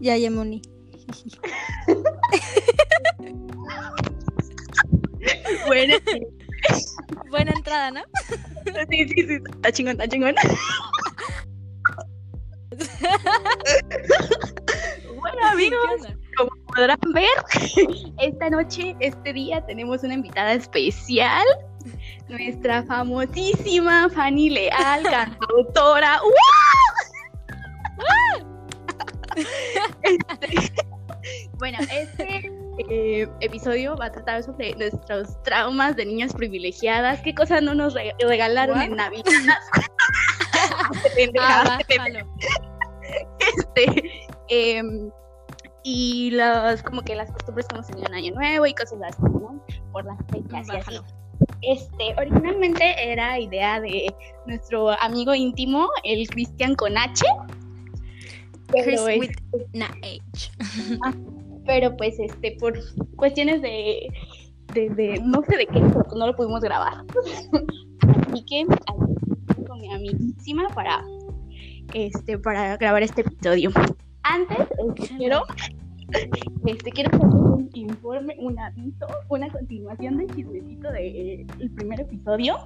[0.00, 0.62] Ya, ya, Moni.
[5.66, 5.94] Bueno,
[7.30, 8.00] Buena entrada, ¿no?
[8.90, 10.34] sí, sí, sí, está chingón, está chingón.
[15.20, 15.78] bueno, ¿Qué amigos,
[16.36, 17.28] como podrán ver,
[18.18, 21.44] esta noche, este día, tenemos una invitada especial.
[22.28, 26.14] Nuestra famosísima Fanny Leal, cantautora.
[26.14, 26.26] Este,
[33.40, 37.20] episodio va a tratar sobre nuestros traumas de niñas privilegiadas.
[37.22, 38.84] ¿Qué cosas no nos re- regalaron What?
[38.86, 39.24] en Navidad?
[41.40, 42.26] Ah, bájalo.
[43.38, 44.12] este,
[44.48, 45.10] em,
[45.82, 49.64] y los, como que las costumbres como se en Año Nuevo y cosas así, ¿no?
[49.92, 51.00] Por las fechas y así.
[51.62, 54.14] Este, originalmente era idea de
[54.46, 57.24] nuestro amigo íntimo, el Cristian con H.
[58.68, 59.30] Chris Pero, es- with
[59.72, 60.50] na H.
[61.66, 62.78] pero pues este, por
[63.20, 64.08] cuestiones de,
[64.74, 67.04] de, de- no sé de qué, no lo pudimos grabar.
[68.32, 68.66] Así que
[69.66, 71.04] con mi amiguísima para
[71.94, 73.70] este, para grabar este episodio.
[74.22, 74.58] Antes,
[74.98, 75.42] este, quiero,
[76.66, 81.46] este, quiero hacer un informe, un aviso, una continuación del chismecito del
[81.76, 82.58] primer episodio.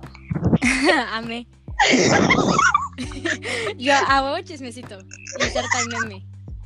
[1.13, 1.47] Amé.
[3.79, 4.99] Yo huevo chismecito.
[5.41, 6.25] Inserta meme.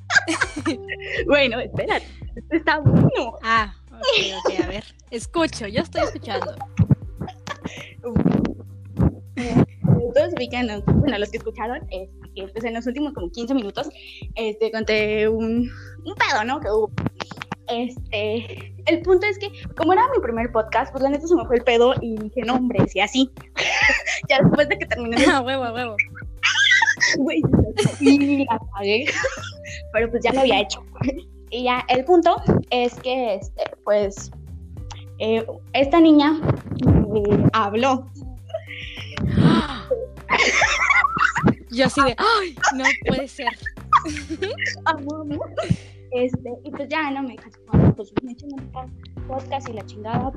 [1.27, 2.01] Bueno, espera,
[2.51, 3.39] está bueno.
[3.43, 4.85] Ah, ok, ok, a ver.
[5.11, 6.55] Escucho, yo estoy escuchando.
[10.15, 10.81] Todos ubican, ¿no?
[10.83, 12.09] bueno, los que escucharon, que
[12.53, 13.89] pues en los últimos como 15 minutos,
[14.35, 15.71] este, conté un,
[16.05, 16.61] un pedo, ¿no?
[16.61, 16.91] Que hubo.
[17.69, 21.45] Este, el punto es que, como era mi primer podcast, pues la neta se me
[21.45, 23.31] fue el pedo y dije nombres y así.
[24.29, 25.97] ya después de que terminé, A huevo, huevo.
[27.17, 27.43] Güey,
[28.01, 29.07] y la cagué.
[29.93, 30.83] Pero pues ya lo había hecho.
[31.51, 32.37] Y ya, el punto
[32.71, 34.31] es que, este, pues,
[35.19, 36.39] eh, esta niña
[37.15, 38.07] eh, habló
[41.71, 42.55] Yo así de, ¡ay!
[42.77, 43.49] No puede ser.
[44.85, 45.25] amo.
[46.13, 48.87] Este, y pues ya, no me dijo, "Bueno, pues me echen un po-
[49.27, 50.33] podcast y la chingada.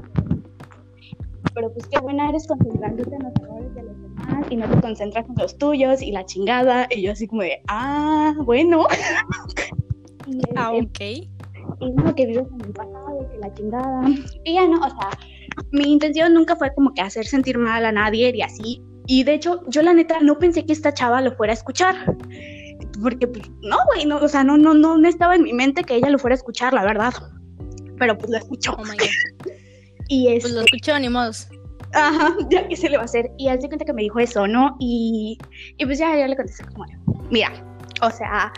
[1.53, 4.81] Pero pues qué buena eres concentrándote en los errores de los demás y no te
[4.81, 6.87] concentras en los tuyos y la chingada.
[6.89, 8.87] Y yo así como de, ah, bueno.
[10.27, 10.99] y, este, Ah, ok.
[11.01, 14.09] y no, que vives en el pasado, que la chingada.
[14.43, 15.09] Y ya no, o sea,
[15.71, 18.81] mi intención nunca fue como que hacer sentir mal a nadie y así.
[19.07, 21.95] Y de hecho, yo la neta no pensé que esta chava lo fuera a escuchar.
[23.01, 25.83] Porque, pues, no, güey, no, o sea, no, no, no, no estaba en mi mente
[25.83, 27.13] que ella lo fuera a escuchar, la verdad.
[27.97, 28.73] Pero pues lo escuchó.
[28.77, 29.07] Oh my god.
[30.11, 31.47] Y es, Pues lo escucho, ni modos.
[31.93, 33.31] ajá, ya que se le va a hacer.
[33.37, 34.75] Y haz de cuenta que me dijo eso, ¿no?
[34.79, 35.37] Y,
[35.77, 36.85] y pues ya, ya le contesté como,
[37.29, 37.51] mira,
[38.01, 38.51] o sea,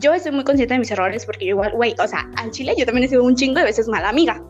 [0.00, 2.74] yo estoy muy consciente de mis errores porque yo igual, güey, o sea, al chile
[2.78, 4.42] yo también he sido un chingo de veces mala amiga.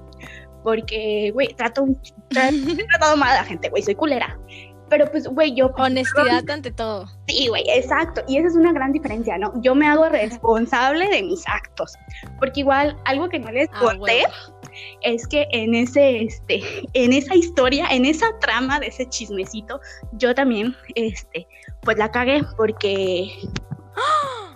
[0.62, 2.49] Porque, güey, trato, un- tra-
[2.81, 4.39] he tratado mal a la gente, güey, soy culera.
[4.91, 5.73] Pero pues, güey, yo...
[5.79, 7.06] Honestidad ante todo.
[7.27, 8.23] Sí, güey, exacto.
[8.29, 9.53] Y esa es una gran diferencia, ¿no?
[9.62, 11.95] Yo me hago responsable de mis actos.
[12.39, 14.29] Porque igual, algo que no les Ah, conté bueno.
[15.03, 16.62] Es que en ese, este,
[16.94, 19.81] en esa historia, en esa trama de ese chismecito,
[20.12, 21.47] yo también, este,
[21.82, 23.31] pues la cagué porque...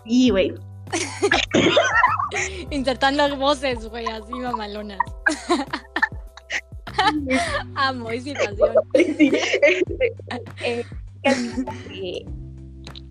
[0.05, 0.55] Sí, güey.
[2.70, 4.99] Insertando voces, güey, así mamalonas.
[7.76, 8.75] Amo esa situación.
[8.94, 9.31] Sí,
[10.62, 10.87] este,
[11.91, 12.25] eh,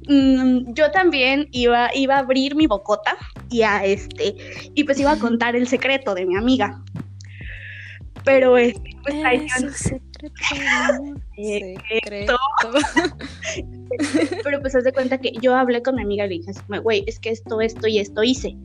[0.08, 3.18] eh, mm, yo también iba, iba a abrir mi bocota
[3.50, 4.36] y a este
[4.74, 6.82] y pues iba a contar el secreto de mi amiga.
[8.24, 9.98] Pero este, pues, secreto
[11.36, 12.36] secreto.
[14.44, 16.52] pero pues haz de cuenta que yo hablé con mi amiga y le dije,
[16.82, 18.56] güey, es que esto, esto y esto hice.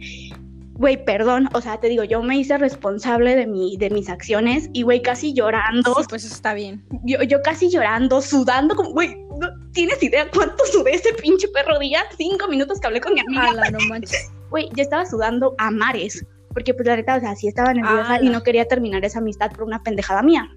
[0.83, 4.69] Güey, perdón, o sea, te digo, yo me hice responsable de, mi, de mis acciones
[4.73, 6.85] y, güey, casi llorando, Sí, pues está bien.
[7.05, 11.79] yo, yo casi llorando, sudando, como, güey, ¿no tienes idea cuánto sudé ese pinche perro
[11.79, 12.01] día?
[12.19, 13.51] Cinco minutos que hablé con mi amiga.
[13.51, 14.29] Ala, no manches.
[14.51, 18.17] Güey, yo estaba sudando a mares, porque pues la neta, o sea, sí estaba nerviosa
[18.21, 18.31] y Ala.
[18.33, 20.51] no quería terminar esa amistad por una pendejada mía.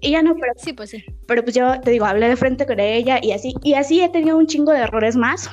[0.00, 1.02] Ella no, pero, Sí, pues sí.
[1.28, 4.08] pero pues yo te digo, hablé de frente con ella y así, y así he
[4.10, 5.48] tenido un chingo de errores más.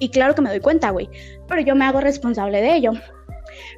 [0.00, 1.10] Y claro que me doy cuenta, güey,
[1.50, 2.92] pero yo me hago responsable de ello.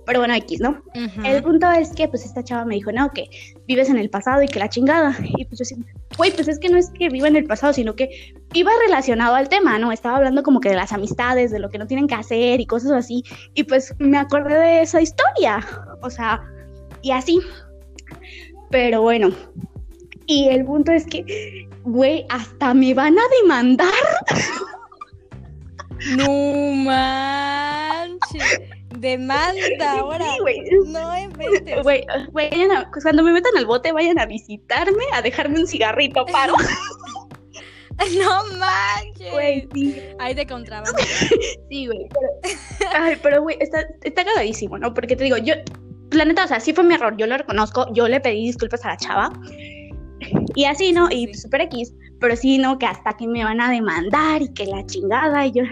[0.04, 0.82] Pero bueno, X, ¿no?
[1.24, 3.30] El punto es que pues esta chava me dijo, no, que
[3.66, 5.16] vives en el pasado y que la chingada.
[5.38, 5.76] Y pues yo sí,
[6.16, 9.34] güey, pues es que no es que viva en el pasado, sino que iba relacionado
[9.34, 9.90] al tema, ¿no?
[9.90, 12.66] Estaba hablando como que de las amistades, de lo que no tienen que hacer y
[12.66, 13.24] cosas así.
[13.54, 15.66] Y pues me acordé de esa historia.
[16.02, 16.42] O sea,
[17.00, 17.40] y así.
[18.70, 19.30] Pero bueno.
[20.26, 23.92] Y el punto es que, güey, hasta me van a demandar.
[26.16, 28.60] No manches.
[28.99, 30.25] Demanda ahora.
[30.32, 30.60] Sí, güey.
[30.87, 31.82] No inventes.
[31.82, 36.25] Güey, vayan a- cuando me metan al bote, vayan a visitarme, a dejarme un cigarrito,
[36.26, 36.54] paro.
[38.19, 39.31] No manches.
[39.32, 40.00] Güey, sí.
[40.19, 40.99] Ahí de contrabando.
[41.70, 42.28] Sí, güey, pero,
[43.00, 44.93] ay, pero, güey, está, está cagadísimo, ¿no?
[44.93, 45.55] Porque te digo, yo,
[46.10, 48.84] la neta, o sea, sí fue mi error, yo lo reconozco, yo le pedí disculpas
[48.84, 49.32] a la chava,
[50.55, 51.08] y así, ¿no?
[51.08, 51.40] Sí, Y sí.
[51.43, 52.78] super X, pero sí, ¿no?
[52.78, 55.64] Que hasta que me van a demandar y que la chingada, y yo,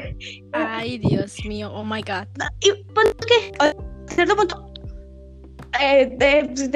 [0.53, 1.73] Ay, Dios mío.
[1.73, 2.27] Oh my God.
[2.61, 3.73] y punto que, a
[4.13, 4.73] cierto punto,
[5.81, 6.69] eh, pues,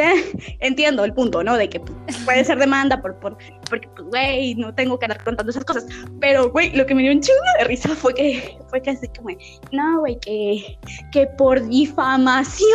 [0.60, 1.56] entiendo el punto, ¿no?
[1.56, 3.36] De que pues, puede ser demanda por, por,
[3.68, 5.86] porque, pues, güey, no tengo que andar contando esas cosas.
[6.20, 9.08] Pero, güey, lo que me dio un chingo de risa fue que, fue que así
[9.08, 9.36] como,
[9.72, 10.78] no, güey, que,
[11.10, 12.68] que por difamación.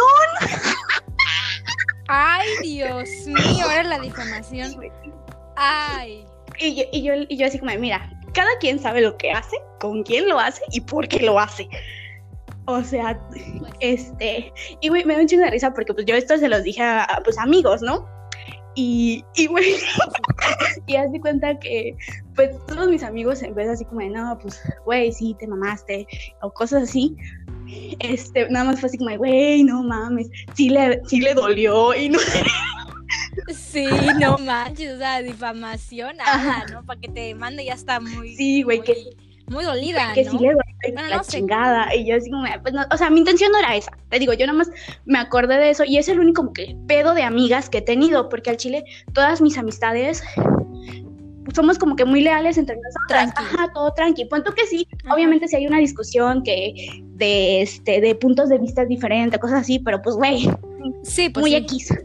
[2.10, 3.64] Ay, Dios mío.
[3.64, 4.76] Ahora la difamación.
[5.56, 6.29] Ay.
[6.60, 9.56] Y yo, y yo, y yo así como, mira, cada quien sabe lo que hace,
[9.80, 11.68] con quién lo hace y por qué lo hace.
[12.66, 13.20] O sea,
[13.80, 16.64] este, y güey, me da un chingo de risa porque pues yo esto se los
[16.64, 18.08] dije a, a, pues amigos, ¿no?
[18.76, 19.76] Y, y güey,
[20.88, 21.98] y de cuenta que
[22.36, 25.48] pues todos mis amigos en vez de así como de, no, pues, güey, sí, te
[25.48, 26.08] mamaste,
[26.42, 27.18] o cosas así,
[28.00, 31.96] este, nada más fue así como de, güey, no mames, sí le, sí le dolió
[31.96, 32.20] y no
[33.48, 33.86] Sí,
[34.20, 34.94] no manches.
[34.94, 36.20] O sea, difamación.
[36.22, 36.64] Ajá.
[36.68, 36.86] Ah, ¿no?
[36.86, 38.36] Para que te demande ya está muy.
[38.36, 39.16] Sí, güey, que-
[39.48, 40.14] Muy dolida.
[40.14, 40.32] que ¿no?
[40.32, 41.32] sí le dolió y Bueno, la no sé.
[41.38, 41.96] chingada.
[41.96, 43.92] Y yo así como, pues no, o sea, mi intención no era esa.
[44.10, 44.70] Te digo, yo nada más
[45.06, 47.82] me acordé de eso y es el único como que pedo de amigas que he
[47.82, 50.24] tenido, porque al chile todas mis amistades
[51.56, 53.34] somos como que muy leales entre nosotras.
[53.34, 53.56] Tranqui.
[53.56, 54.26] Ajá, todo tranqui.
[54.26, 55.16] Punto que sí, Ajá.
[55.16, 59.80] obviamente si hay una discusión que de este de puntos de vista diferentes, cosas así,
[59.80, 60.48] pero pues güey,
[61.04, 61.96] Sí, pues muy sí.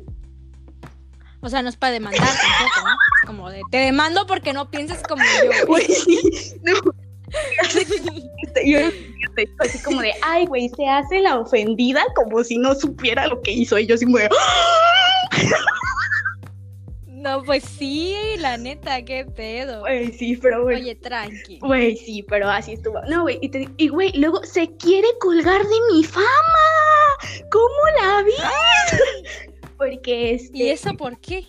[1.45, 2.93] O sea, no es para demandar tampoco, ¿no?
[2.95, 5.67] Es como de, te demando porque no pienses como yo.
[5.67, 6.55] Güey, sí.
[6.63, 6.73] No.
[8.65, 8.91] Yo yo
[9.59, 13.51] así como de, ay, güey, se hace la ofendida como si no supiera lo que
[13.51, 13.79] hizo.
[13.79, 14.29] Y yo así como de,
[17.09, 19.81] No, pues sí, la neta, qué pedo.
[19.81, 20.83] güey, sí, pero güey.
[20.83, 21.59] Oye, tranqui.
[21.61, 23.01] Güey, sí, pero así estuvo.
[23.09, 26.27] No, güey, y, te- y, güey, luego se quiere colgar de mi fama.
[27.51, 27.69] ¿Cómo
[28.01, 28.33] la vi?
[29.89, 31.47] Porque este, ¿Y eso por qué?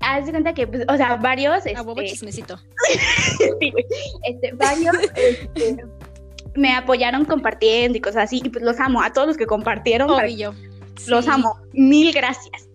[0.00, 2.58] haz de cuenta que, pues, o sea, varios, A este, chismecito.
[3.60, 3.84] sí, güey,
[4.24, 5.76] este, varios, este,
[6.56, 10.10] me apoyaron compartiendo y cosas así, y pues los amo, a todos los que compartieron,
[10.10, 10.54] Obvio.
[11.06, 12.68] los amo, mil gracias.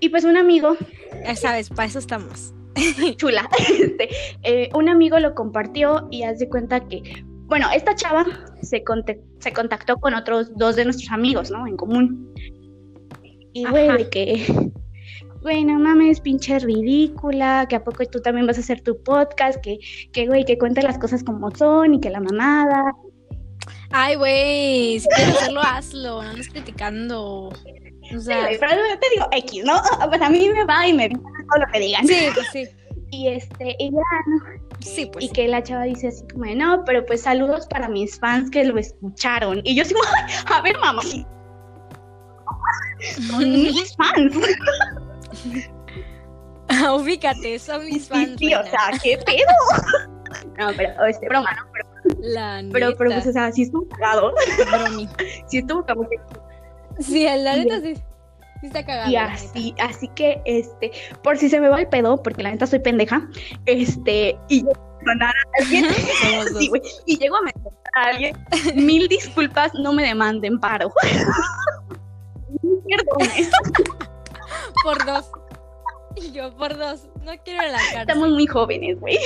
[0.00, 0.76] Y pues un amigo,
[1.24, 2.52] Ya sabes, para eso estamos.
[3.16, 4.08] chula, este,
[4.42, 7.02] eh, un amigo lo compartió y haz de cuenta que,
[7.46, 8.24] bueno, esta chava
[8.62, 11.66] se, conte- se contactó con otros dos de nuestros amigos, ¿no?
[11.66, 12.32] En común.
[13.52, 14.70] Y, güey, de que,
[15.42, 19.60] güey, no mames, pinche ridícula, que a poco tú también vas a hacer tu podcast,
[19.60, 19.78] que,
[20.12, 22.94] que güey, que cuente las cosas como son y que la mamada.
[23.90, 27.48] Ay, güey, si quieres hacerlo, hazlo, no andes criticando.
[27.48, 27.52] O
[28.10, 29.74] Sí, sea, pero yo te digo X, ¿no?
[30.08, 32.06] Pues a mí me va y me todo lo que digan.
[32.06, 32.64] sí, pues sí.
[33.14, 34.00] Y este, y ya,
[34.80, 35.34] Sí, pues y sí.
[35.34, 38.64] que la chava dice así como de, no, pero pues saludos para mis fans que
[38.64, 39.60] lo escucharon.
[39.64, 41.02] Y yo así como, "Ay, a ver, mamá,
[43.28, 44.36] son mis fans.
[46.94, 48.36] Ubícate, son mis fans.
[48.38, 50.46] sí, o sea, qué pedo.
[50.58, 51.62] No, pero, este, broma, ¿no?
[51.72, 54.32] Pero, La pero, pero, pues, neta, o sea, sí estuvo cagado.
[54.70, 55.08] bromi.
[55.46, 56.16] Sí estuvo como que
[57.00, 57.94] Sí, la neta sí.
[58.60, 59.10] Sí está cagado.
[59.10, 59.32] Y neta.
[59.32, 60.92] así, así que, este,
[61.22, 63.28] por si se me va el pedo, porque la neta soy pendeja,
[63.66, 65.86] este, y yo a alguien,
[66.58, 66.70] sí,
[67.06, 68.36] y llego a mencionar a alguien,
[68.76, 70.92] mil disculpas, no me demanden paro.
[72.60, 73.50] Perdones,
[74.84, 75.30] Por dos.
[76.16, 77.08] Y yo por dos.
[77.24, 78.00] No quiero la cara.
[78.02, 79.16] estamos muy jóvenes, güey.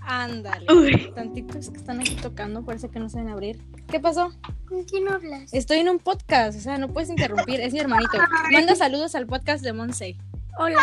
[0.00, 0.66] Ándale.
[0.72, 3.60] Uy, Tantitos que están aquí tocando, parece que no saben abrir.
[3.88, 4.32] ¿Qué pasó?
[4.68, 5.52] ¿Con quién hablas?
[5.52, 8.18] Estoy en un podcast, o sea, no puedes interrumpir, es mi hermanito.
[8.50, 10.16] Manda saludos al podcast de Monse.
[10.58, 10.78] Hola.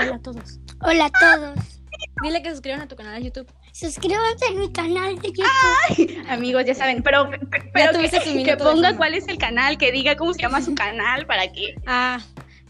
[0.00, 0.58] Hola a todos.
[0.82, 1.58] Hola a todos.
[2.22, 3.48] Dile que se suscriban a tu canal de YouTube.
[3.72, 6.24] Suscríbanse a mi canal de YouTube.
[6.28, 8.08] amigos, ya saben, pero, pe- pe- pero que,
[8.44, 11.74] que ponga cuál es el canal, que diga cómo se llama su canal, para que...
[11.86, 12.18] Ah,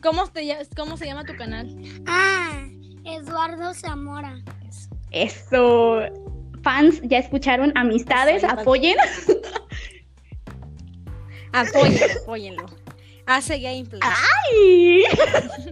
[0.03, 1.69] ¿cómo, te, ll- ¿cómo se llama tu canal?
[2.07, 2.63] Ah,
[3.05, 4.39] Eduardo Zamora.
[4.69, 4.89] Eso.
[5.11, 6.01] Eso,
[6.63, 8.97] fans, ya escucharon, amistades, apoyen.
[11.53, 12.67] Apóyenlo, apóyenlo.
[13.27, 14.01] Hace gameplay.
[14.03, 15.05] Ay.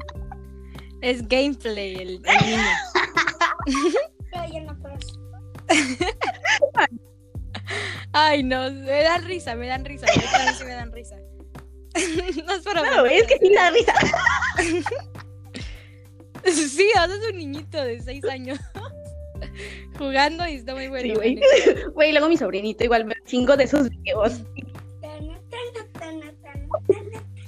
[1.03, 2.63] Es gameplay el, el niño.
[8.13, 10.07] Ay, no, me dan risa, me dan risa.
[10.07, 11.17] sí me dan risa.
[12.47, 13.95] no es para No, es que sí da risa.
[16.47, 18.61] Sí, haces un niñito de 6 años
[19.99, 21.09] jugando y está muy bueno.
[21.09, 21.35] Sí, güey.
[21.35, 21.89] neta.
[21.93, 24.43] Güey, luego mi sobrinito igual me chingo de esos videos.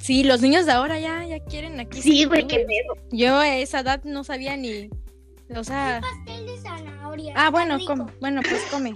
[0.01, 2.01] Sí, los niños de ahora ya, ya quieren aquí.
[2.01, 3.09] Sí, güey, qué pedo.
[3.13, 4.89] Yo a esa edad no sabía ni.
[5.57, 6.01] O sea.
[6.01, 7.35] Pastel de zanahoria.
[7.37, 8.05] Ah, bueno, come.
[8.21, 8.95] Bueno, pues come.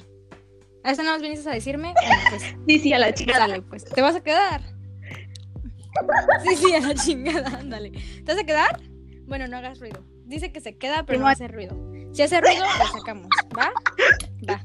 [0.85, 1.95] ¿A esta nada más viniste a decirme?
[2.07, 3.39] Bueno, pues Sí, sí, a la chica.
[3.39, 3.85] Dale, pues.
[3.85, 4.63] ¿Te vas a quedar?
[6.45, 7.91] Sí, sí, a la chingada, ándale.
[7.91, 8.81] ¿Te vas a quedar?
[9.27, 10.05] Bueno, no hagas ruido.
[10.25, 11.77] Dice que se queda, pero no hace ruido.
[12.13, 13.29] Si hace ruido, lo sacamos.
[13.57, 13.73] ¿Va?
[14.49, 14.63] Va.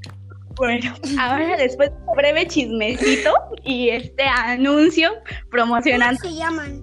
[0.56, 3.32] Bueno, ahora después de un breve chismecito
[3.64, 6.20] y este anuncio ¿Cómo promocionando.
[6.22, 6.82] se llaman?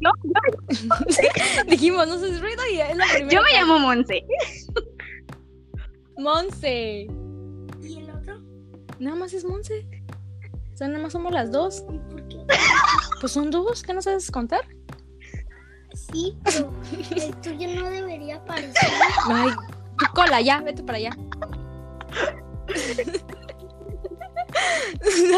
[0.00, 3.30] Yo, yo- Dijimos, no haces ruido y es lo primero.
[3.30, 4.24] yo me llamo Monse.
[6.18, 7.06] Monse.
[7.82, 8.40] ¿Y el otro?
[8.98, 9.86] Nada más es Monse.
[10.72, 11.84] O sea, nada más somos las dos.
[11.92, 12.38] ¿Y por qué?
[13.20, 14.60] Pues son dos, ¿qué no sabes contar?
[15.94, 16.72] Sí, pero
[17.16, 18.90] el tuyo no debería aparecer.
[19.26, 19.50] Ay,
[19.98, 21.10] tu cola, ya, vete para allá.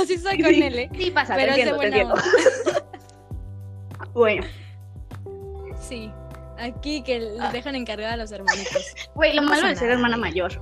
[0.03, 0.91] Así soy con él, ¿eh?
[0.97, 2.72] Sí, pasa, Pero te es de entiendo, te entiendo.
[4.15, 4.47] Bueno,
[5.81, 6.11] Sí.
[6.59, 7.51] Aquí que les Ah.
[7.51, 8.95] dejan encargada a los hermanitos.
[9.15, 10.53] güey, lo No malo de ser hermana mayor.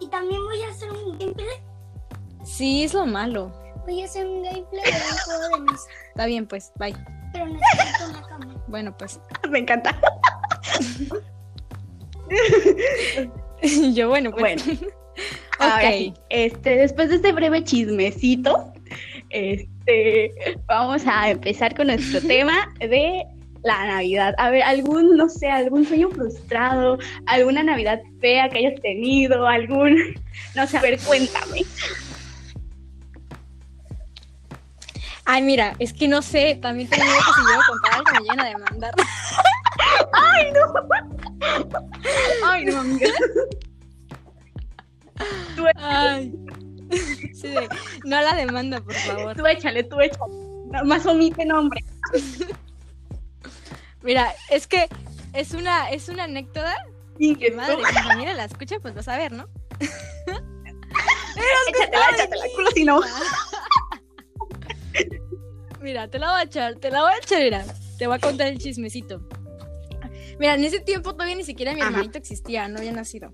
[0.00, 1.46] Y también voy a hacer un gameplay.
[2.44, 3.52] Sí, es lo malo.
[3.86, 5.84] Voy a hacer un gameplay de un juego de mesa.
[6.08, 6.94] Está bien, pues, bye.
[7.32, 8.52] Pero necesito una cámara.
[8.68, 9.20] Bueno, pues.
[9.50, 9.96] Me encanta.
[13.94, 14.64] Yo, bueno, pues.
[14.64, 14.80] Bueno,
[15.60, 16.14] ok.
[16.30, 18.72] este, después de este breve chismecito,
[19.84, 23.24] este, vamos a empezar con nuestro tema de
[23.62, 24.34] la Navidad.
[24.38, 29.96] A ver, algún, no sé, algún sueño frustrado, alguna Navidad fea que hayas tenido, algún,
[30.54, 31.62] no sé, a ver, cuéntame.
[35.24, 38.40] Ay, mira, es que no sé, también tengo que si a contar algo me llegan
[38.40, 38.94] a demandar.
[42.44, 43.08] Ay, no, amiga.
[45.56, 46.32] Tú, Ay.
[47.34, 47.68] Sí, de,
[48.04, 49.36] no la demanda, por favor.
[49.36, 50.32] tú échale, tú échale.
[50.84, 51.84] Más omite nombre.
[54.02, 54.88] Mira, es que
[55.32, 56.74] es una, es una anécdota
[57.18, 59.48] Sí, que que madre, si mi familia la escucha, pues vas a ver, ¿no?
[61.68, 63.00] Échatela, échatela, culo si no.
[65.80, 67.64] Mira, te la voy a echar, te la voy a echar, mira.
[67.98, 69.26] Te voy a contar el chismecito.
[70.38, 71.90] Mira, en ese tiempo todavía ni siquiera mi Ajá.
[71.90, 73.32] hermanito existía, no había nacido.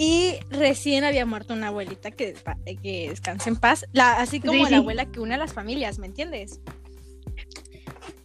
[0.00, 2.34] Y recién había muerto una abuelita que,
[2.80, 4.70] que descanse en paz, la, así como Sí, sí.
[4.70, 6.60] la abuela que une a las familias, ¿me entiendes?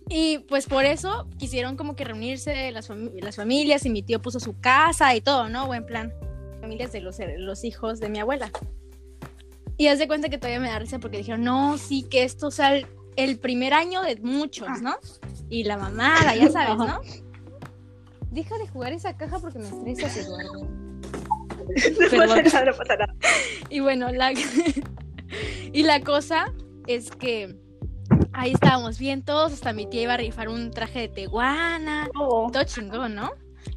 [0.08, 4.40] Y pues por eso quisieron como que reunirse las, las familias y mi tío puso
[4.40, 5.66] su casa y todo, ¿no?
[5.66, 6.14] Buen plan.
[6.62, 8.52] Familias de los, los hijos de mi abuela.
[9.78, 12.52] Y haz de cuenta que todavía me da risa porque dijeron, no, sí, que esto
[12.52, 14.96] sea el, el primer año de muchos, ¿no?
[15.50, 17.02] Y la mamada, ya sabes, ¿no?
[18.30, 20.68] Deja de jugar esa caja porque me estresas, Eduardo.
[22.00, 22.44] No Perdón.
[22.44, 23.16] pasa nada, no pasa nada.
[23.70, 24.34] Y bueno, la...
[25.74, 26.54] y la cosa
[26.88, 27.56] es que
[28.34, 32.50] ahí estábamos bien todos, hasta mi tía iba a rifar un traje de teguana, Oh.
[32.52, 33.32] todo chingón, ¿no?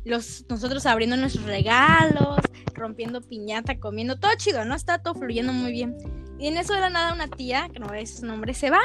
[0.05, 2.39] Los, nosotros abriendo nuestros regalos,
[2.75, 4.75] rompiendo piñata, comiendo, todo chido, ¿no?
[4.75, 5.97] Está todo fluyendo muy bien.
[6.39, 8.53] Y en eso de la nada una tía, que no voy a decir su nombre,
[8.53, 8.81] se va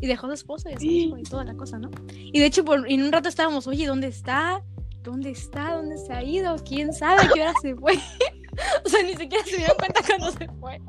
[0.00, 1.90] y dejó a su esposo y a su hijo y toda la cosa, ¿no?
[2.12, 4.62] Y de hecho, por, en un rato estábamos, oye, ¿dónde está?
[5.04, 5.74] ¿Dónde está?
[5.74, 6.56] ¿Dónde se ha ido?
[6.64, 7.92] ¿Quién sabe a qué hora se fue?
[8.84, 10.80] o sea, ni siquiera se dieron cuenta cuando se fue.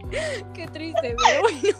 [0.53, 1.57] Qué triste, pero bueno.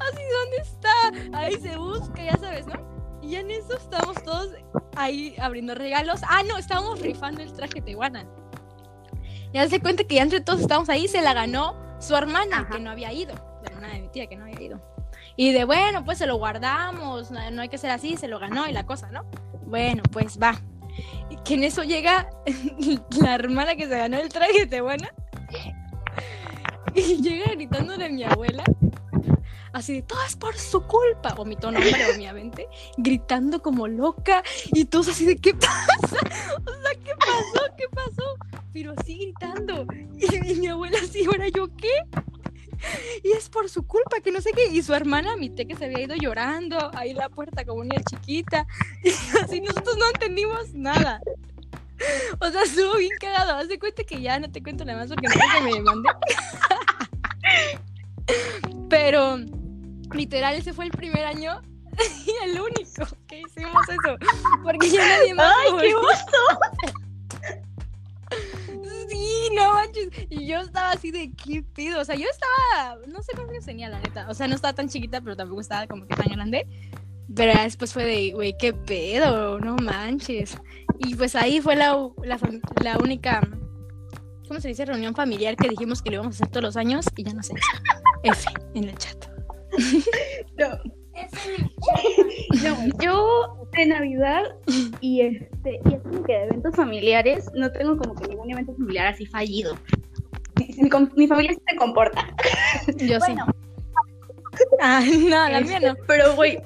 [0.00, 1.38] Así, ¿dónde está?
[1.38, 2.74] Ahí se busca, ya sabes, ¿no?
[3.22, 4.50] Y ya en eso estábamos todos
[4.96, 6.20] ahí abriendo regalos.
[6.28, 8.26] Ah, no, estábamos rifando el traje tehuana.
[9.54, 12.68] Ya se cuenta que ya entre todos estábamos ahí, se la ganó su hermana, Ajá.
[12.68, 13.34] que no había ido.
[13.62, 14.94] La hermana de mi tía, que no había ido.
[15.36, 18.38] Y de bueno, pues se lo guardamos, no, no hay que ser así, se lo
[18.38, 19.24] ganó y la cosa, ¿no?
[19.64, 20.60] Bueno, pues va.
[21.44, 22.30] Que en eso llega
[23.20, 25.12] la hermana que se ganó el traje de buena.
[26.94, 28.64] Y llega gritándole a mi abuela.
[29.72, 31.34] Así de, todo es por su culpa.
[31.34, 32.68] Vomitó nombre, obviamente.
[32.96, 34.42] Gritando como loca.
[34.72, 35.76] Y todos así de, ¿qué pasa?
[36.02, 37.74] O sea, ¿qué pasó?
[37.76, 38.36] ¿Qué pasó?
[38.72, 39.86] Pero así gritando.
[40.16, 41.90] Y, y mi abuela así, ¿ahora yo qué?
[43.22, 44.66] Y es por su culpa, que no sé qué.
[44.66, 48.02] Y su hermana, mi que se había ido llorando ahí en la puerta como una
[48.02, 48.66] chiquita.
[49.04, 51.20] Y así nosotros no entendimos nada.
[52.40, 53.54] O sea, estuvo bien cagado.
[53.54, 56.10] Haz de cuenta que ya no te cuento nada más porque no que me mandé.
[58.88, 59.38] Pero
[60.12, 61.60] literal, ese fue el primer año
[62.26, 64.16] y el único que hicimos eso.
[64.62, 65.54] Porque ya nadie más.
[65.64, 66.58] ¡Ay, qué oso!
[69.54, 70.08] No manches.
[70.30, 72.00] Y yo estaba así de qué pedo.
[72.00, 72.98] O sea, yo estaba.
[73.06, 74.28] No sé cuántos años tenía, la neta.
[74.28, 76.66] O sea, no estaba tan chiquita, pero tampoco estaba como que tan grande.
[77.34, 80.58] Pero después fue de, güey, qué pedo, no manches.
[80.98, 82.38] Y pues ahí fue la, la,
[82.82, 83.40] la única.
[84.46, 84.84] ¿Cómo se dice?
[84.84, 87.42] Reunión familiar que dijimos que lo íbamos a hacer todos los años y ya no
[87.42, 87.54] sé.
[88.22, 89.26] F en el chat.
[90.56, 90.68] No,
[92.62, 94.42] no, yo de Navidad
[95.00, 98.74] y este y es como que de eventos familiares no tengo como que ningún evento
[98.74, 99.76] familiar así fallido.
[100.58, 102.26] Mi, mi com- mi familia sí se comporta.
[102.96, 103.46] Yo Bueno,
[104.56, 104.64] sí.
[104.80, 105.94] Ah, no, la mía Este, no.
[106.06, 106.58] Pero, güey,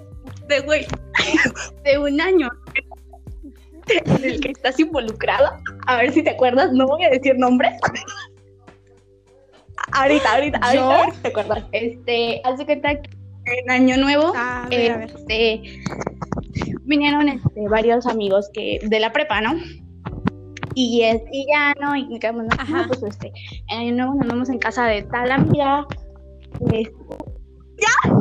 [0.48, 0.86] de güey,
[1.84, 2.48] de un año
[3.88, 7.72] en el que estás involucrada, a ver si te acuerdas, no voy a decir nombres.
[9.92, 10.90] Ahorita, ahorita, ahorita, ¿Yo?
[10.92, 11.64] ahorita te acuerdas.
[11.72, 13.10] Este, cuenta que
[13.46, 15.10] en Año Nuevo, Ah, a ver, a ver.
[15.16, 15.80] este,
[16.82, 19.54] vinieron este, varios amigos que de la prepa, ¿no?
[20.80, 21.96] Y, es, y ya, ¿no?
[21.96, 22.84] Y quedamos, no, Ajá.
[22.86, 23.32] pues este,
[23.68, 25.84] en Nuevo nos vamos en casa de tal amiga,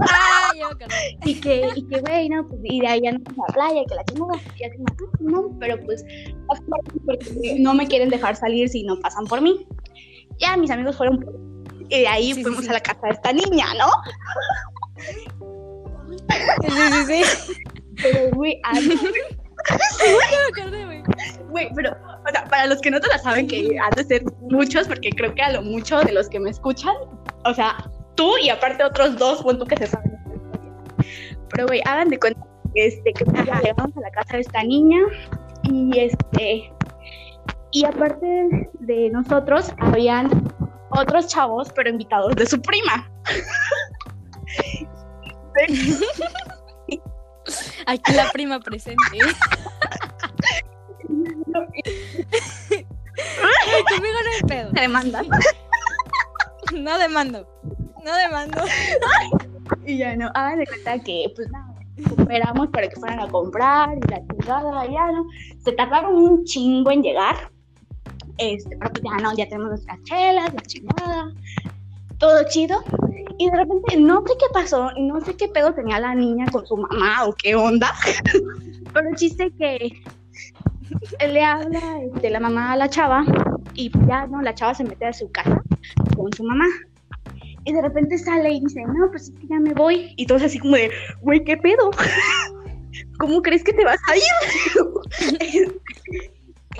[0.01, 1.17] Ah, ya acordé.
[1.25, 3.81] y que, y que, güey, no, pues, y de ahí ya no a la playa,
[3.87, 4.77] que la chingada, y así,
[5.19, 6.03] no, no, pero pues,
[7.05, 9.67] porque no me quieren dejar salir si no pasan por mí.
[10.39, 11.33] Ya mis amigos fueron por
[11.89, 12.69] y de ahí Sí, fuimos sí.
[12.69, 13.87] a la casa de esta niña, ¿no?
[16.61, 17.53] Sí, sí, sí.
[18.01, 18.81] Pero, güey, Ya
[20.55, 21.03] me acordé, güey.
[21.49, 21.95] güey, pero,
[22.27, 25.09] o sea, para los que no te la saben, que han de ser muchos, porque
[25.11, 26.93] creo que a lo mucho de los que me escuchan,
[27.45, 27.77] o sea,
[28.15, 30.11] tú y aparte otros dos, pon tú que se saben.
[31.49, 34.99] Pero, güey, hagan de cuenta este, que llegamos a la casa de esta niña
[35.63, 36.71] y este,
[37.71, 40.29] y aparte de nosotros, habían
[40.89, 43.09] otros chavos, pero invitados de su prima.
[47.85, 49.17] Aquí la prima presente.
[53.43, 54.71] Ay, conmigo no hay pedo.
[54.73, 55.27] Se demandan.
[56.73, 57.47] No demando.
[58.03, 58.61] No demando.
[59.85, 63.97] Y ya no, hagan de cuenta que, pues nada, esperamos para que fueran a comprar
[63.97, 65.25] y la chingada, ya no.
[65.63, 67.51] Se tardaron un chingo en llegar.
[68.37, 71.33] Este, pero pues ya no, ya tenemos nuestras chelas, la chingada,
[72.17, 72.83] todo chido.
[73.39, 76.65] Y de repente, no sé qué pasó, no sé qué pedo tenía la niña con
[76.65, 77.93] su mamá o qué onda.
[78.93, 80.01] Pero el chiste que
[81.27, 83.25] le habla este, la mamá a la chava
[83.73, 85.61] y pues ya no, la chava se mete a su casa
[86.15, 86.65] con su mamá.
[87.65, 90.13] Y de repente sale y dice, no, pues es que ya me voy.
[90.15, 90.89] Y todos así como de,
[91.21, 91.91] güey, ¿qué pedo?
[93.19, 95.81] ¿Cómo crees que te vas a ir?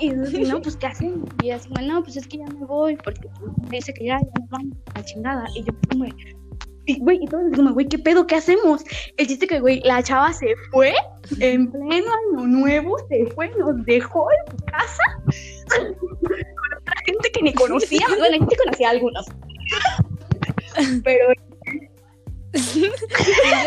[0.00, 1.24] y no, pues ¿qué hacen?
[1.42, 3.28] Y así, no, pues es que ya me voy, porque
[3.70, 5.44] dice que ya, ya nos vamos a chingada.
[5.54, 6.14] Y yo como, de,
[6.88, 8.26] y, güey, y todos como, güey, ¿qué pedo?
[8.26, 8.82] ¿Qué hacemos?
[9.18, 10.94] El chiste que, güey, la chava se fue
[11.38, 15.02] en pleno año nuevo, se fue, nos dejó en su casa
[15.76, 18.06] con otra gente que ni conocía.
[18.18, 19.26] Bueno, yo sí conocía a algunos.
[21.04, 21.32] Pero
[22.52, 22.90] Yo,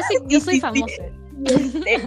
[0.08, 1.04] soy, yo soy famosa.
[1.44, 2.02] Y, este,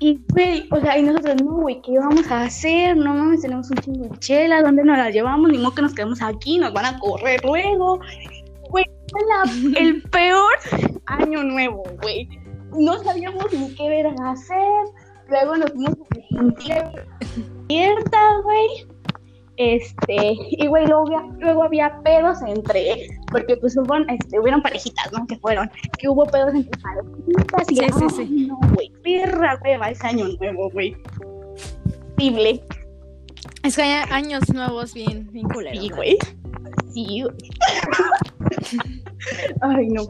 [0.00, 2.96] y, güey, o sea, y nosotros, no, güey, ¿qué vamos a hacer?
[2.96, 5.50] No mames, tenemos un chingo de chela, ¿dónde nos las llevamos?
[5.50, 8.00] Ni modo que nos quedemos aquí, nos van a correr luego.
[9.12, 10.52] La- el peor
[11.06, 12.28] año nuevo, güey.
[12.78, 14.58] No sabíamos ni qué ver hacer.
[15.28, 15.96] Luego nos fuimos
[16.70, 16.92] a
[17.64, 18.86] abierta, güey.
[19.58, 25.10] Este, y güey, luego había, luego había pedos entre, porque pues hubo, este, hubieron parejitas,
[25.12, 25.26] ¿no?
[25.26, 28.46] Que fueron, que hubo pedos entre parejitas y Sí, sí, sí.
[28.48, 30.94] no, güey, perra, güey, va ese año nuevo, güey.
[32.18, 32.62] Horrible.
[33.62, 35.82] Es que hay años nuevos bien, bien culeros.
[35.82, 36.18] Sí, güey.
[36.92, 37.34] Sí, güey.
[39.62, 40.08] Ay, no.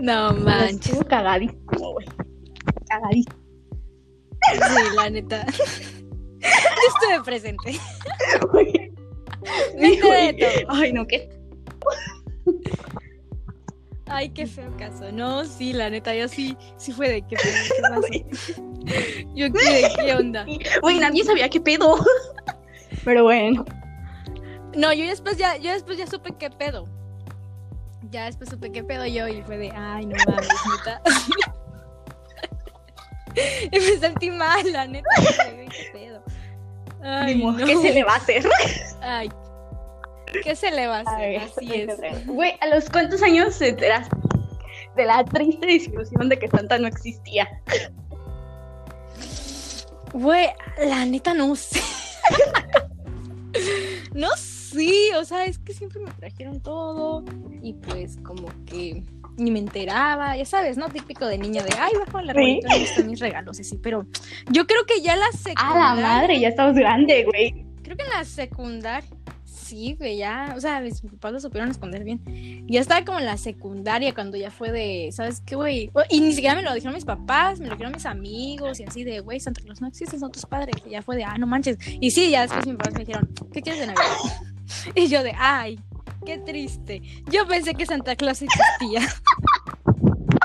[0.00, 0.86] No manches.
[0.86, 2.06] Estuvo cagadísimo, güey.
[2.88, 3.36] Cagadísimo,
[4.52, 5.46] Sí, la neta.
[6.40, 7.72] Yo estuve presente.
[7.72, 7.80] Sí,
[9.76, 10.74] enteré de todo.
[10.74, 11.28] Ay, no, qué.
[14.06, 15.12] Ay, qué feo caso.
[15.12, 19.26] No, sí, la neta, yo sí, sí fue de qué pedo, qué pasó.
[19.34, 20.46] Yo qué, de qué onda.
[20.80, 21.96] Güey, nadie sabía qué pedo.
[23.04, 23.64] Pero bueno.
[24.78, 26.84] No, yo después ya, yo después ya supe qué pedo.
[28.12, 30.48] Ya después supe qué pedo yo y fue de, ay, no mames,
[30.86, 31.02] neta.
[33.72, 35.08] y me sentí mal, la neta.
[35.16, 36.22] qué pedo.
[37.02, 37.56] Ay, no.
[37.56, 38.48] ¿Qué se le va a hacer?
[39.00, 39.28] Ay,
[40.44, 41.24] ¿qué se le va a hacer?
[41.24, 42.26] Ay, Así es.
[42.28, 44.16] Güey, ¿a los cuántos años te enteraste
[44.94, 47.48] de la triste desilusión de que Santa no existía?
[50.12, 50.50] Güey,
[50.86, 51.82] la neta no sé.
[54.14, 54.57] no sé,
[55.18, 57.24] o sea, es que siempre me trajeron todo
[57.62, 59.02] y pues como que
[59.36, 60.88] ni me enteraba, ya sabes, ¿no?
[60.88, 64.04] Típico de niño de, ay, bajo arbolito, y están mis regalos, y sí, pero
[64.50, 65.94] yo creo que ya la A secundaria...
[65.94, 67.64] la madre, ya estamos grande, güey.
[67.82, 69.08] Creo que en la secundaria,
[69.44, 72.66] sí, güey, ya, o sea, mis papás lo supieron esconder bien.
[72.66, 75.90] Ya estaba como en la secundaria cuando ya fue de, ¿sabes qué, güey?
[76.10, 79.04] Y ni siquiera me lo dijeron mis papás, me lo dijeron mis amigos y así
[79.04, 80.74] de, güey, Santa Claus no existe, son tus padres.
[80.86, 81.78] Y ya fue de, ah, no manches.
[82.00, 84.04] Y sí, ya después mis papás me dijeron, ¿qué quieres de Navidad?
[84.94, 85.78] Y yo de, ay,
[86.26, 87.00] qué triste.
[87.26, 89.00] Yo pensé que Santa Claus existía.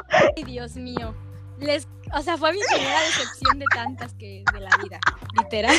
[0.10, 1.16] Ay, Dios mío.
[1.60, 5.00] Les, o sea, fue mi primera decepción de tantas que de la vida,
[5.42, 5.76] literal.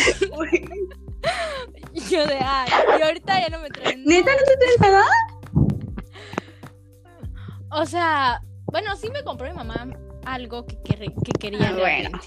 [1.93, 4.05] Y yo de, ay, y ahorita ya no me traen.
[4.05, 5.05] ¿Neta no te traes nada?
[7.71, 9.89] O sea, bueno, sí me compró mi mamá
[10.27, 11.69] algo que, querri- que quería.
[11.71, 12.19] Ah, bueno.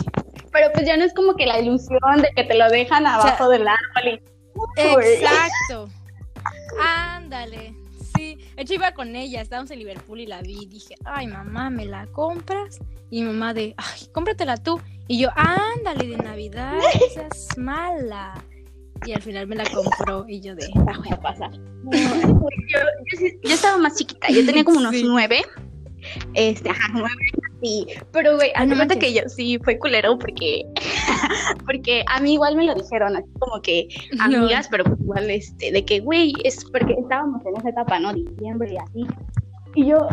[0.52, 3.50] Pero pues ya no es como que la ilusión de que te lo dejan abajo
[3.50, 4.22] del árbol
[4.78, 4.82] y...
[4.82, 5.90] Exacto.
[6.80, 7.74] Ándale.
[8.16, 11.28] Sí, de hecho iba con ella, estábamos en Liverpool y la vi y dije, ay
[11.28, 12.80] mamá, ¿me la compras?
[13.10, 14.80] Y mi mamá de, ay, cómpratela tú.
[15.08, 16.82] Y yo, ándale, de Navidad, no
[17.14, 18.34] seas mala.
[19.06, 21.52] Y al final me la compró y yo de, Ah, voy a pasar.
[21.92, 22.80] Yo,
[23.12, 25.04] yo sí- yo estaba más chiquita, yo tenía como unos Sí.
[25.06, 25.42] nueve.
[26.34, 27.10] Este, ajá, nueve,
[27.62, 27.88] sí.
[28.12, 29.00] Pero, güey, acuérdate manches.
[29.00, 30.64] que yo sí fue culero porque,
[31.66, 34.24] porque a mí igual me lo dijeron, así como que No.
[34.26, 38.14] amigas, pero pues igual, este, de que, güey, es porque estábamos en esa etapa, ¿no?
[38.14, 39.06] Diciembre y así.
[39.76, 40.08] Y yo,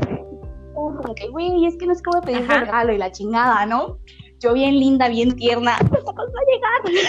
[0.75, 2.61] como que, güey, es que no es que voy a pedir Ajá.
[2.61, 3.99] regalo y la chingada, ¿no?
[4.41, 7.07] Yo bien linda, bien tierna, Santa Claus va a llegar.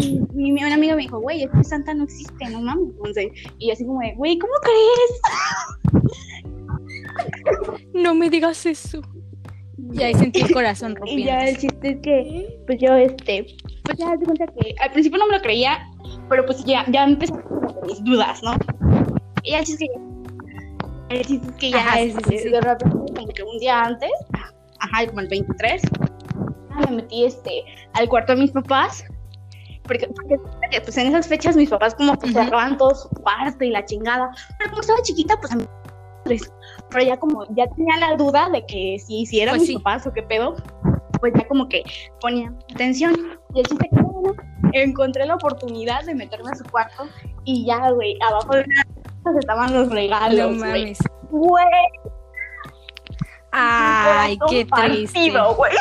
[0.00, 2.90] y, y mi una amiga me dijo, güey, es que Santa no existe, no mames.
[2.96, 6.12] Entonces, y yo así como de, güey, ¿cómo crees?
[7.94, 9.00] No me digas eso.
[9.92, 11.60] Y ahí sentí el corazón Y ya el rompiendo.
[11.60, 13.46] chiste es que, pues yo, este,
[13.84, 15.78] pues ya te cuenta que al principio no me lo creía,
[16.28, 17.18] pero pues ya, ya con
[17.86, 18.54] mis dudas, ¿no?
[19.42, 20.00] Y ya el chiste es que
[21.10, 22.48] ya, el chiste es que ya, Ajá, sí, este, sí, sí.
[22.50, 24.10] de repente, como que un día antes,
[24.80, 25.82] ajá, como el 23,
[26.90, 29.04] me metí, este, al cuarto de mis papás,
[29.84, 30.36] porque, porque,
[30.82, 32.34] pues en esas fechas mis papás como que Ujú.
[32.42, 35.64] cerraban todo su cuarto y la chingada, pero como estaba chiquita, pues a mí
[36.90, 39.74] pero ya como ya tenía la duda de que si, si eran Pues mis sí.
[39.78, 40.54] papás o qué pedo,
[41.20, 41.82] pues ya como que
[42.20, 43.14] ponía atención.
[43.54, 44.34] Y el chiste que bueno,
[44.72, 47.08] encontré la oportunidad de meterme a su cuarto
[47.44, 50.70] y ya, güey, abajo de una estaban los No regalos, güey.
[50.82, 50.98] mames.
[51.30, 51.64] Güey,
[53.52, 54.70] Ay, qué triste.
[54.70, 55.72] partido, güey.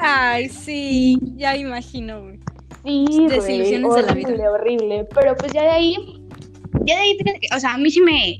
[0.00, 2.40] Ay, sí, ya imagino, güey.
[2.84, 4.28] Sí, Desilusiones de la vida.
[4.28, 5.08] horrible, horrible.
[5.14, 6.21] Pero pues ya de ahí,
[6.84, 8.38] ya de ahí, fíjate que, o sea, a mí sí me,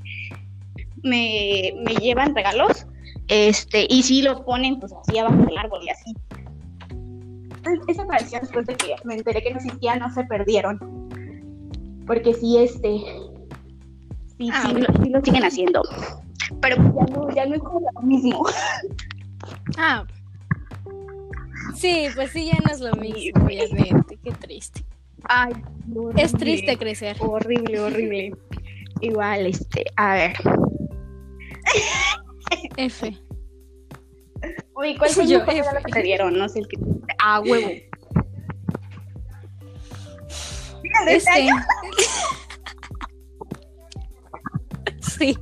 [1.03, 2.87] me, me llevan regalos,
[3.29, 6.15] este, y sí lo ponen pues así abajo del árbol y así.
[7.63, 10.79] Tradición después de que me enteré que no existía, no se perdieron.
[12.07, 12.99] Porque sí, este,
[14.37, 15.83] sí, Ah, sí, lo, sí lo siguen haciendo.
[16.61, 18.45] Pero pues ya no, ya no es como lo mismo.
[19.79, 20.05] Ah.
[21.75, 24.19] Sí, pues sí, ya no es lo mismo, obviamente.
[24.23, 24.85] Qué triste.
[25.25, 25.53] Ay,
[26.17, 27.17] Es triste crecer.
[27.21, 28.33] Horrible, horrible.
[29.01, 30.33] Igual, este, a ver.
[32.77, 33.17] F.
[34.75, 35.63] Oye, ¿cuál fue el Yo, F.
[35.87, 36.37] que te dieron?
[36.39, 36.77] No sé, el que
[37.19, 37.69] Ah, huevo.
[41.07, 41.49] Este.
[45.01, 45.39] sí.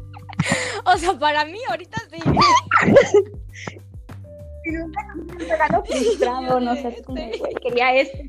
[0.85, 2.19] O sea, para mí ahorita sí.
[4.71, 8.29] Un regalo frustrado, no sé, como, güey, quería este.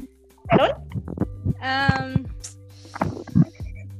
[0.49, 0.65] ¿Pero?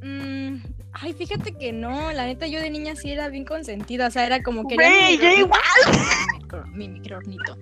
[0.03, 0.55] Mm,
[0.93, 4.25] ay, fíjate que no, la neta yo de niña sí era bien consentida, o sea,
[4.25, 5.61] era como que Güey, yo igual.
[6.73, 7.57] mi microornito.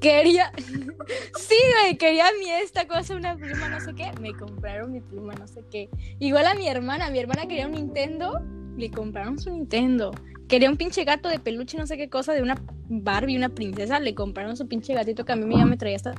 [0.00, 5.00] Quería, sí, güey, quería mi esta cosa, una pluma, no sé qué, me compraron mi
[5.00, 5.88] pluma, no sé qué.
[6.18, 8.40] Igual a mi hermana, mi hermana quería un Nintendo,
[8.76, 10.10] le compraron su Nintendo.
[10.48, 13.98] Quería un pinche gato de peluche, no sé qué cosa, de una Barbie, una princesa,
[13.98, 16.14] le compraron su pinche gatito que a mí ya me traía hasta...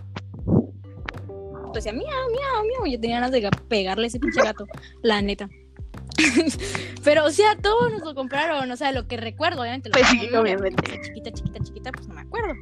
[1.76, 4.66] Decía, miau, miau, miau, yo tenía ganas de ga- pegarle a ese pinche gato,
[5.02, 5.50] la neta.
[7.04, 9.90] Pero, o sea, todos nos lo compraron, o sea, lo que recuerdo, obviamente.
[9.92, 11.02] Pues sí, obviamente.
[11.02, 12.54] Chiquita, chiquita, chiquita, pues no me acuerdo.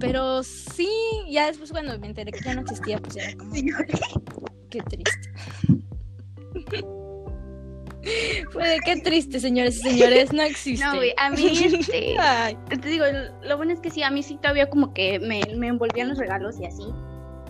[0.00, 0.88] Pero sí,
[1.28, 3.52] ya después cuando me enteré que ya no existía, pues era como,
[4.70, 5.30] qué triste.
[8.52, 10.84] Fue de qué triste, señores y señores, no existe.
[10.84, 12.16] No, güey, a mí, este,
[12.80, 13.04] te digo,
[13.42, 16.16] lo bueno es que sí, a mí sí todavía como que me, me envolvían los
[16.18, 16.84] regalos y así.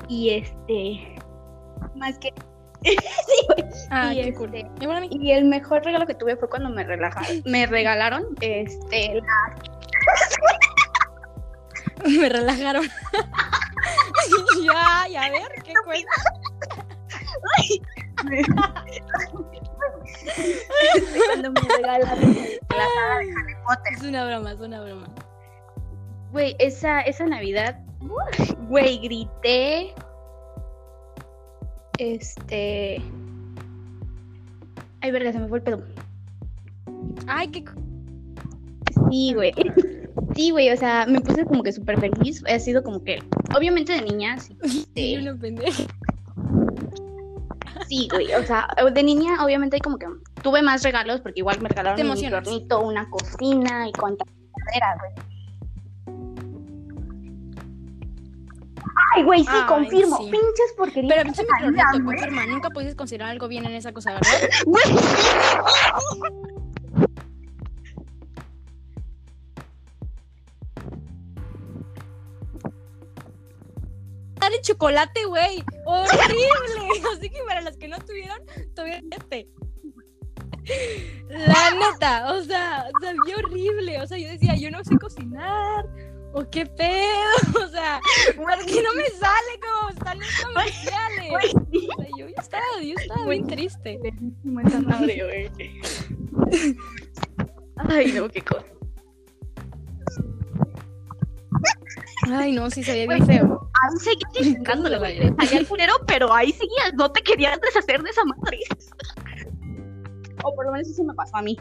[0.09, 1.17] Y este,
[1.95, 2.33] más que...
[2.85, 2.97] sí,
[3.91, 4.69] ay, y, qué este,
[5.11, 9.55] y el mejor regalo que tuve fue cuando me relajaron, me regalaron, este, la-
[12.09, 12.85] Me relajaron.
[14.65, 16.13] ya, ya, a ver, ¿qué cuenta?
[21.27, 22.35] cuando me regalaron
[22.71, 23.93] la Harry Potter.
[23.97, 25.09] Es una broma, es una broma.
[26.31, 27.81] Güey, esa, esa Navidad,
[28.69, 29.95] güey, grité.
[31.99, 33.03] Este.
[35.01, 35.83] Ay, verga, se me fue el pedo.
[37.27, 37.65] Ay, qué.
[39.11, 39.53] Sí, güey.
[40.35, 42.45] Sí, güey, o sea, me puse como que súper feliz.
[42.49, 43.19] Ha sido como que,
[43.57, 44.57] obviamente de niña, sí,
[44.95, 45.85] sí, una pendeja.
[47.89, 48.33] sí, güey.
[48.35, 50.07] O sea, de niña, obviamente, hay como que
[50.43, 55.38] tuve más regalos porque igual me regalaron un microornito, una cocina y cuantas cosas, güey.
[59.15, 60.17] Ay, güey, sí, Ay, confirmo.
[60.19, 60.25] sí.
[60.31, 61.15] Pinches porquerías.
[61.15, 61.45] Pero pinche
[62.03, 62.17] güey.
[62.17, 64.31] confirma, nunca pudiste considerar algo bien en esa cosa, ¿verdad?
[74.51, 75.63] De chocolate, güey.
[75.85, 77.09] Horrible.
[77.17, 78.41] Así que para los que no tuvieron,
[78.75, 79.49] tuvieron este.
[81.29, 84.01] La neta, o sea, sabía horrible.
[84.01, 85.85] O sea, yo decía, yo no sé cocinar.
[86.33, 87.19] O qué pedo.
[87.65, 88.01] O sea,
[88.37, 91.55] ¿por qué no me sale como están los comerciales?
[91.55, 94.01] O sea, yo ya estaba, yo estaba bien triste.
[94.45, 95.81] Madre, güey.
[97.77, 98.65] Ay, no, qué cosa.
[102.31, 103.71] Ay, no, sí, sabía bien feo.
[103.83, 105.35] Ahí seguías güey.
[105.39, 106.95] Salía el culero, pero ahí seguías.
[106.95, 108.59] No te querías deshacer de esa madre.
[110.43, 111.57] O por lo menos eso me pasó a mí.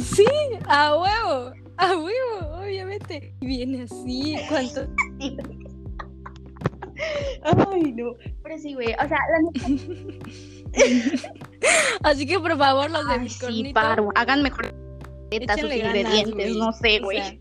[0.00, 0.26] Sí,
[0.66, 1.52] a huevo,
[1.82, 3.34] a huevo, obviamente.
[3.40, 4.86] Y Viene así, ¿cuánto?
[7.42, 8.14] Ay, no.
[8.42, 8.88] Pero sí, güey.
[8.94, 9.50] O sea, la.
[12.02, 14.08] Así que por favor, los de Ay, sí, paro.
[14.14, 14.74] Hagan mejor
[15.30, 16.58] sus ganas, ingredientes, güey.
[16.58, 17.18] no sé, O güey.
[17.18, 17.36] sea,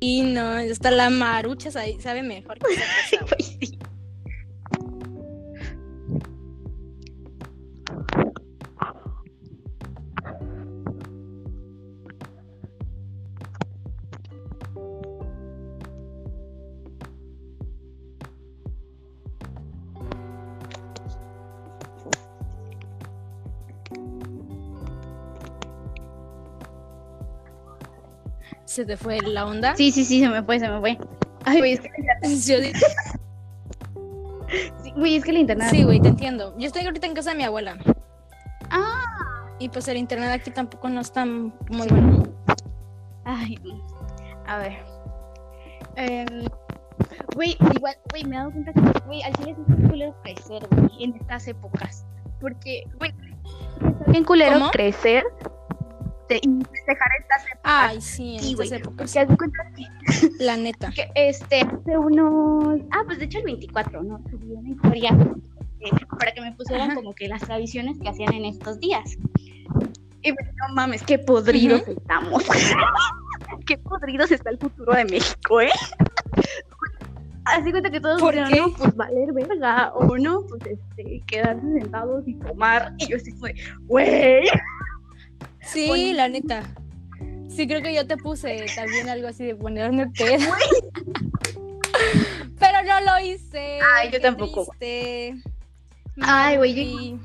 [0.00, 3.78] Y no, hasta la marucha sabe, sabe mejor que esa cosa, sí.
[28.72, 29.76] Se te fue la onda.
[29.76, 30.96] Sí, sí, sí, se me fue, se me fue.
[31.44, 31.90] Ay, güey, es que,
[34.82, 35.68] sí, güey, es que el internet.
[35.70, 36.54] Sí, güey, te entiendo.
[36.58, 37.76] Yo estoy ahorita en casa de mi abuela.
[38.70, 42.22] Ah, Y pues el internet aquí tampoco no está muy bueno.
[43.24, 43.58] ay,
[44.46, 44.72] a ver.
[45.96, 46.46] Em,
[47.34, 50.66] Güey, igual, güey, me he dado cuenta que, güey, al chile es un culero crecer,
[50.70, 52.06] güey, en estas épocas.
[52.40, 53.12] Porque, güey,
[54.00, 54.70] es bien culero ¿Cómo?
[54.70, 55.24] crecer
[56.34, 57.60] de- y festejar estas épocas.
[57.64, 58.96] Ay, sí, Sí, estas güey, épocas.
[58.96, 60.90] Porque haz de cuenta que La neta.
[60.90, 65.10] que este hace unos ah pues de hecho el 24 no subí una historia
[65.80, 66.96] eh, para que me pusieran Ajá.
[66.96, 69.16] como que las tradiciones que hacían en estos días
[70.24, 72.44] y pues, no mames qué podridos estamos
[73.66, 75.70] qué podridos está el futuro de México eh
[77.44, 81.66] así cuenta que todos ¿Por dijeron no pues valer verga o no pues este quedarse
[81.80, 83.54] sentados y tomar y yo así fue
[83.86, 84.44] güey
[85.64, 86.62] Sí, la neta.
[87.48, 90.50] Sí, creo que yo te puse también algo así de ponerme pedo.
[92.58, 93.78] Pero no lo hice.
[93.96, 94.66] Ay, yo tampoco.
[96.20, 97.18] Ay, güey, yo-.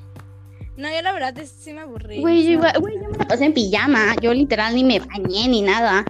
[0.77, 2.19] No, yo la verdad es- sí me aburrí.
[2.21, 2.95] Güey, yo, me iba- aburrí.
[2.97, 4.15] güey, yo me la pasé en pijama.
[4.21, 6.05] Yo literal ni me bañé ni nada.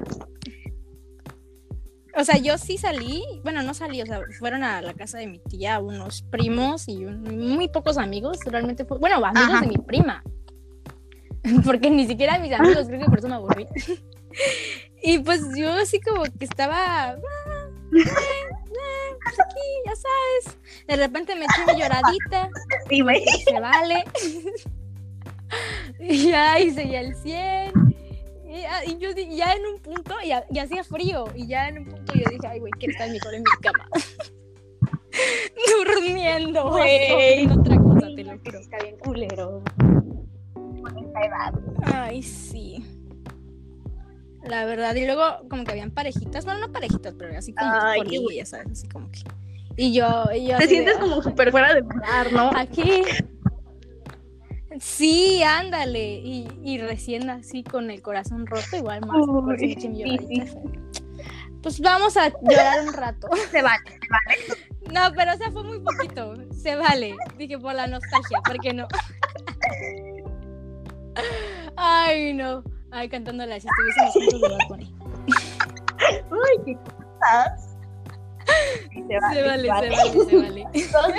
[2.19, 5.27] O sea, yo sí salí, bueno, no salí, o sea, fueron a la casa de
[5.27, 7.21] mi tía unos primos y un-
[7.55, 9.61] muy pocos amigos, realmente fue, bueno, amigos Ajá.
[9.61, 10.23] de mi prima.
[11.65, 13.67] Porque ni siquiera mis amigos, creo que por eso me aburrí.
[15.03, 20.57] y pues yo así como que estaba, ah, eh, eh, pues aquí, ya sabes.
[20.87, 22.49] De repente me eché mi lloradita,
[22.89, 23.23] Sí, güey.
[23.45, 24.03] se vale.
[25.99, 27.95] y ya hice ya el 100.
[28.49, 31.25] Y, y yo ya en un punto, ya, ya hacía frío.
[31.35, 33.89] Y ya en un punto yo dije, ay, güey, quiero estar mejor en mi cama.
[35.85, 36.71] Durmiendo.
[36.71, 37.47] Güey.
[37.47, 38.59] otra cosa, te lo juro.
[38.59, 39.63] Está bien culero.
[40.93, 41.53] Con esta edad.
[41.83, 42.85] Ay, sí.
[44.43, 44.95] La verdad.
[44.95, 46.45] Y luego, como que habían parejitas.
[46.45, 49.19] Bueno, no parejitas, pero así como Ay, con qué niños, ya sabes, así como que.
[49.75, 52.49] Y yo, y yo Te de, sientes como súper fuera de lugar, ¿no?
[52.55, 53.03] Aquí.
[54.79, 56.19] Sí, ándale.
[56.19, 59.25] Y, y recién así con el corazón roto, igual más.
[59.25, 60.59] por Uy, sí, lloradita.
[61.61, 63.27] Pues vamos a llorar un rato.
[63.51, 64.63] Se vale, se vale.
[64.93, 66.35] No, pero o sea, fue muy poquito.
[66.53, 67.15] Se vale.
[67.37, 68.87] Dije por la nostalgia, ¿por qué no?
[71.75, 72.63] Ay, no.
[72.91, 74.79] Ay, cantándola si estuviésemos juntos de Bad.
[76.31, 77.75] Uy, qué cosas.
[78.93, 80.65] Se vale, Se vale, se vale, se vale.
[80.91, 81.13] Todos-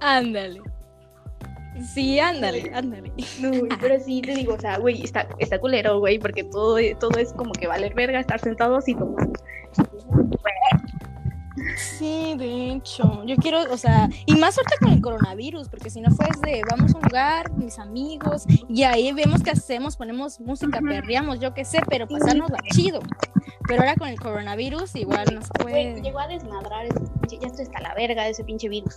[0.00, 0.62] Ándale.
[1.94, 3.12] Sí, ándale, ándale.
[3.40, 7.18] No, pero sí te digo, o sea, güey, está, está culero, güey, porque todo, todo
[7.18, 9.32] es como que valer verga, estar sentados y tomando.
[11.76, 16.00] Sí, de hecho, yo quiero, o sea, y más ahorita con el coronavirus, porque si
[16.00, 20.40] no fue de vamos a un lugar, mis amigos, y ahí vemos qué hacemos, ponemos
[20.40, 23.00] música, perreamos, yo qué sé, pero pasarnos la chido.
[23.68, 26.02] Pero ahora con el coronavirus igual no se Güey, puede.
[26.02, 28.96] llegó a desmadrar ese pinche, ya estoy hasta la verga de ese pinche virus.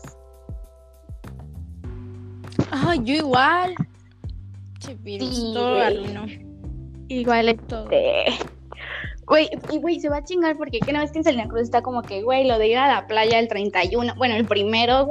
[2.71, 3.75] Ay, yo igual.
[4.79, 5.77] Che, virus, Sí, todo
[7.07, 7.89] Igual todo.
[9.27, 11.61] Güey, y güey, se va a chingar porque que una vez que en Salina Cruz
[11.63, 15.07] está como que, güey, lo de ir a la playa el 31, bueno, el primero,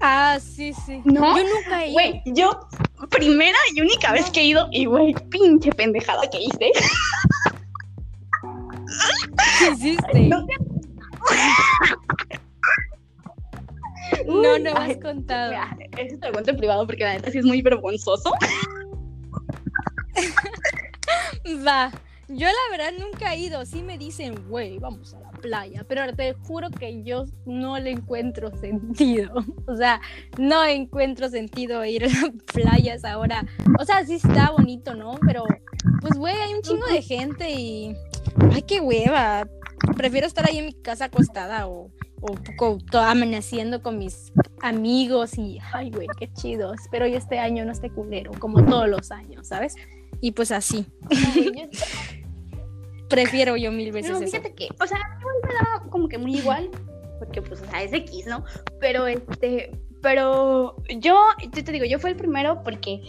[0.00, 1.00] Ah, sí, sí.
[1.04, 1.34] ¿No?
[1.36, 1.92] Yo nunca he ido.
[1.94, 2.50] güey, yo,
[3.10, 6.70] primera y única vez que he ido, y güey, pinche pendejada que hice.
[9.60, 10.20] ¿Qué hiciste?
[10.28, 10.56] No te-
[14.26, 15.50] No, no me has Ay, contado.
[15.52, 18.30] Mira, eso te lo cuento en privado porque la neta sí es muy vergonzoso.
[21.66, 21.90] Va.
[22.28, 23.64] Yo la verdad nunca he ido.
[23.66, 25.84] Sí me dicen, güey, vamos a la playa.
[25.88, 29.34] Pero te juro que yo no le encuentro sentido.
[29.66, 30.00] O sea,
[30.38, 33.44] no encuentro sentido ir a las playas ahora.
[33.78, 35.18] O sea, sí está bonito, ¿no?
[35.26, 35.44] Pero,
[36.00, 37.94] pues, güey, hay un chingo de gente y.
[38.52, 39.46] Ay, qué hueva.
[39.96, 41.90] Prefiero estar ahí en mi casa acostada o,
[42.22, 44.32] o, to- amaneciendo con mis
[44.62, 45.58] amigos y.
[45.74, 46.72] Ay, güey, qué chido.
[46.72, 49.74] Espero y este año no esté culero, como todos los años, ¿sabes?
[50.20, 50.86] Y pues así.
[53.08, 54.26] Prefiero yo mil veces No, eso.
[54.26, 56.70] fíjate que, o sea, a mí igual me da como que muy igual,
[57.18, 58.44] porque pues, o sea, es X, ¿no?
[58.80, 59.72] Pero este,
[60.02, 63.00] pero yo, yo te digo, yo fui el primero porque,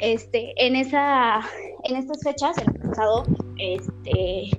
[0.00, 1.40] este, en esa,
[1.84, 3.24] en estas fechas, el pasado,
[3.58, 4.50] este,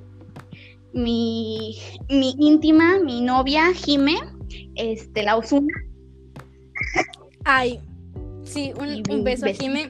[0.93, 1.77] mi,
[2.09, 4.15] mi íntima, mi novia, Jime,
[4.75, 5.73] este, la Osuna,
[7.49, 7.79] Ay,
[8.43, 9.61] sí, un, beso, beso.
[9.61, 9.89] Jime.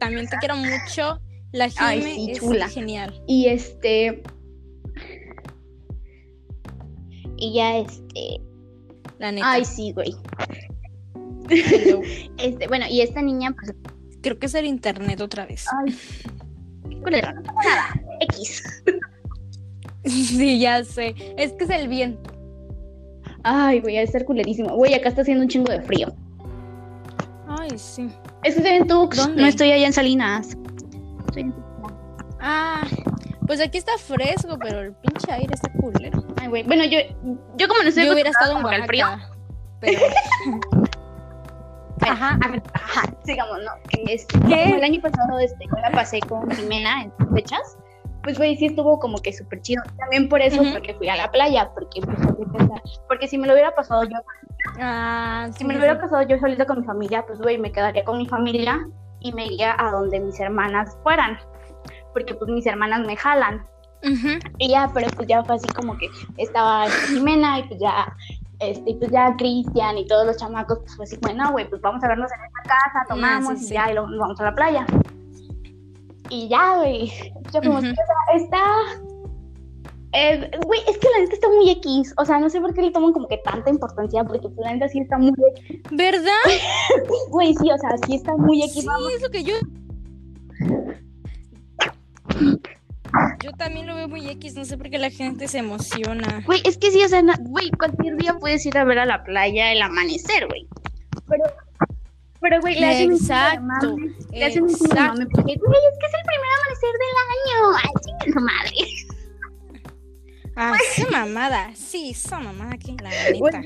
[0.00, 1.20] También te quiero mucho.
[1.52, 2.68] La Jime Ay, sí, es chula.
[2.68, 3.22] genial.
[3.26, 4.22] y este,
[7.36, 8.40] y ya, este,
[9.18, 9.50] La neta.
[9.52, 10.14] ay, sí, güey,
[12.38, 13.74] este, bueno, y esta niña, pues,
[14.22, 15.64] creo que es el internet otra vez.
[15.84, 15.96] Ay,
[17.02, 18.00] culero, no pasa nada.
[18.20, 18.62] X.
[20.04, 21.16] Sí, ya sé.
[21.36, 22.30] Es que es el viento.
[23.42, 24.76] Ay, voy a estar culerísimo.
[24.76, 26.14] Güey, acá está haciendo un chingo de frío.
[27.48, 28.08] Ay, sí.
[28.44, 29.42] Es que estoy en Tux, ¿Dónde?
[29.42, 30.56] no estoy allá en Salinas.
[32.40, 32.82] Ah,
[33.46, 36.22] pues aquí está fresco, pero el pinche aire está culero.
[36.40, 36.62] Ay, güey.
[36.64, 36.98] Bueno, yo,
[37.56, 39.06] yo como no estoy Yo hubiera estado en al frío.
[39.06, 39.32] Oaxaca.
[39.80, 40.00] Pero.
[42.00, 43.70] Ajá, a ver, ajá, sigamos, ¿no?
[43.88, 47.78] Que este, como el año pasado este, yo la pasé con Jimena en sus fechas.
[48.22, 49.82] Pues, güey, sí estuvo como que súper chido.
[49.98, 50.72] También por eso, Ujú.
[50.72, 52.18] porque fui a la playa, porque, pues,
[53.08, 54.18] porque si me lo hubiera pasado yo,
[54.80, 58.04] Ah, si me lo hubiera pasado yo solita con mi familia, pues, güey, me quedaría
[58.04, 58.86] con mi familia
[59.20, 61.38] y me iría a donde mis hermanas fueran.
[62.12, 63.66] Porque, pues, mis hermanas me jalan.
[64.02, 64.12] sí.
[64.12, 64.38] Ujú.
[64.58, 68.14] Y ya, pero pues ya fue así como que estaba Jimena y pues ya,
[68.60, 72.02] este, pues ya Cristian y todos los chamacos, pues fue así, bueno, güey, pues vamos
[72.04, 73.74] a vernos en esta casa, tomamos Ah, sí, y sí.
[73.74, 74.86] ya, y luego nos vamos a la playa.
[76.30, 77.12] y ya, güey.
[77.52, 77.84] Ya fuimos.
[77.84, 78.62] O sea, está.
[80.16, 82.14] Eh, Güey, es que la neta está muy X.
[82.16, 84.72] O sea, no sé por qué le toman como que tanta importancia, porque pues, la
[84.72, 85.82] neta sí está muy X.
[85.92, 86.32] ¿Verdad?
[87.30, 88.72] Güey, sí, o sea, sí está muy X.
[88.82, 89.54] Sí, es lo que yo.
[93.42, 96.42] Yo también lo veo muy X, no sé por qué la gente se emociona.
[96.46, 99.22] Güey, es que sí, o sea, güey, cualquier día puedes ir a ver a la
[99.22, 100.66] playa el amanecer, güey.
[101.28, 101.44] Pero,
[102.40, 104.94] pero, güey, le hacen un chingo de Exacto, mame, Le hacen un exacto.
[104.94, 107.78] mame porque, güey, es que es el primer amanecer del año.
[107.82, 109.15] Ay, chinga su madre.
[110.56, 111.70] Ah, esa mamada.
[111.74, 113.62] Sí, esa mamada aquí, la neta.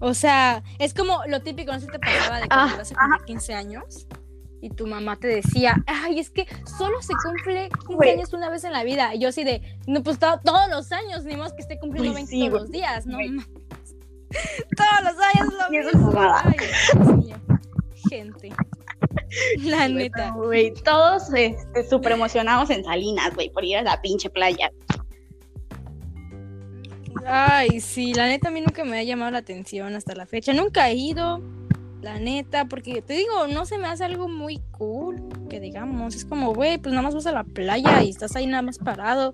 [0.00, 2.92] O sea, es como lo típico, no sé si te pasaba de Ah, cuando vas
[2.92, 4.06] a cumplir 15 años
[4.60, 6.46] y tu mamá te decía, ay, es que
[6.76, 8.10] solo se cumple 15 Güey.
[8.10, 9.14] años una vez en la vida.
[9.14, 12.12] Y yo así de, no, pues to- todos los años, ni más que esté cumpliendo
[12.12, 13.18] Güey, 20 sí, todos los días, ¿no?
[14.76, 16.12] Todos los años lo mismo.
[16.16, 17.36] Ay, Dios mío.
[18.08, 18.50] Gente.
[19.60, 20.30] La neta.
[20.30, 24.70] Güey, todos este, súper emocionados en Salinas, güey, por ir a la pinche playa.
[27.26, 30.52] Ay, sí, la neta a mí nunca me ha llamado la atención hasta la fecha.
[30.52, 31.40] Nunca he ido,
[32.02, 36.14] la neta, porque te digo, no se me hace algo muy cool, que digamos.
[36.14, 38.78] Es como, güey, pues nada más vas a la playa y estás ahí nada más
[38.78, 39.32] parado.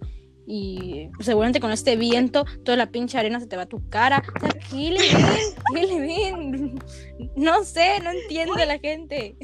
[0.51, 3.87] Y pues, seguramente con este viento, toda la pinche arena se te va a tu
[3.91, 4.23] cara.
[4.35, 5.55] O sea, ¿qué le ven?
[5.75, 6.79] ¿Qué le ven?
[7.37, 9.37] No sé, no entiendo a la gente.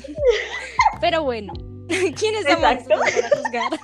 [1.01, 1.53] Pero bueno,
[1.89, 3.81] ¿quiénes somos para juzgar?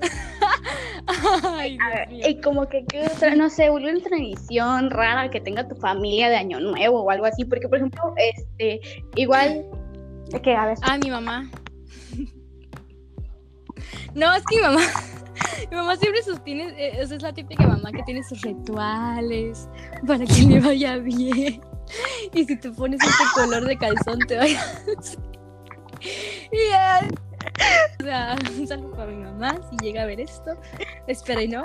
[1.44, 3.34] Ay, ver, y como que, ¿qué otra?
[3.34, 7.44] no sé, una tradición rara que tenga tu familia de Año Nuevo o algo así.
[7.44, 8.80] Porque, por ejemplo, este,
[9.16, 9.64] igual,
[10.42, 11.50] que a ver, Ah, mi mamá.
[14.14, 14.80] No, es que mi mamá,
[15.70, 19.68] mi mamá siempre sostiene, eh, o sea, es la típica mamá que tiene sus rituales
[20.06, 21.60] para que le vaya bien.
[22.32, 24.64] Y si te pones este color de calzón te vaya.
[26.52, 27.33] Y.
[28.00, 30.58] O sea, un saludo para mi mamá si llega a ver esto.
[31.06, 31.64] Espero y no.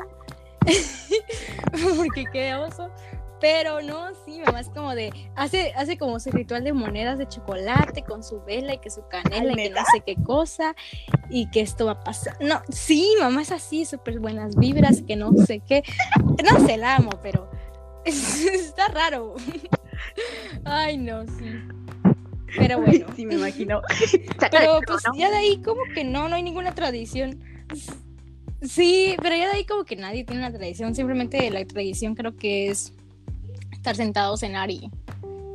[1.97, 2.89] Porque qué oso.
[3.41, 5.11] Pero no, sí, mi mamá es como de.
[5.35, 9.07] Hace, hace como su ritual de monedas de chocolate con su vela y que su
[9.07, 10.75] canela y que no sé qué cosa.
[11.29, 12.37] Y que esto va a pasar.
[12.41, 15.83] No, sí, mamá es así, súper buenas vibras, que no sé qué.
[16.43, 17.49] No sé, la amo, pero.
[18.05, 19.35] Está raro.
[20.65, 21.61] Ay, no, sí.
[22.57, 23.05] Pero bueno.
[23.15, 23.81] sí me imagino.
[24.51, 27.39] Pero pues ya de ahí como que no, no hay ninguna tradición.
[28.61, 30.93] Sí, pero ya de ahí como que nadie tiene una tradición.
[30.93, 32.91] Simplemente la tradición creo que es
[33.71, 34.89] estar sentados en Ari.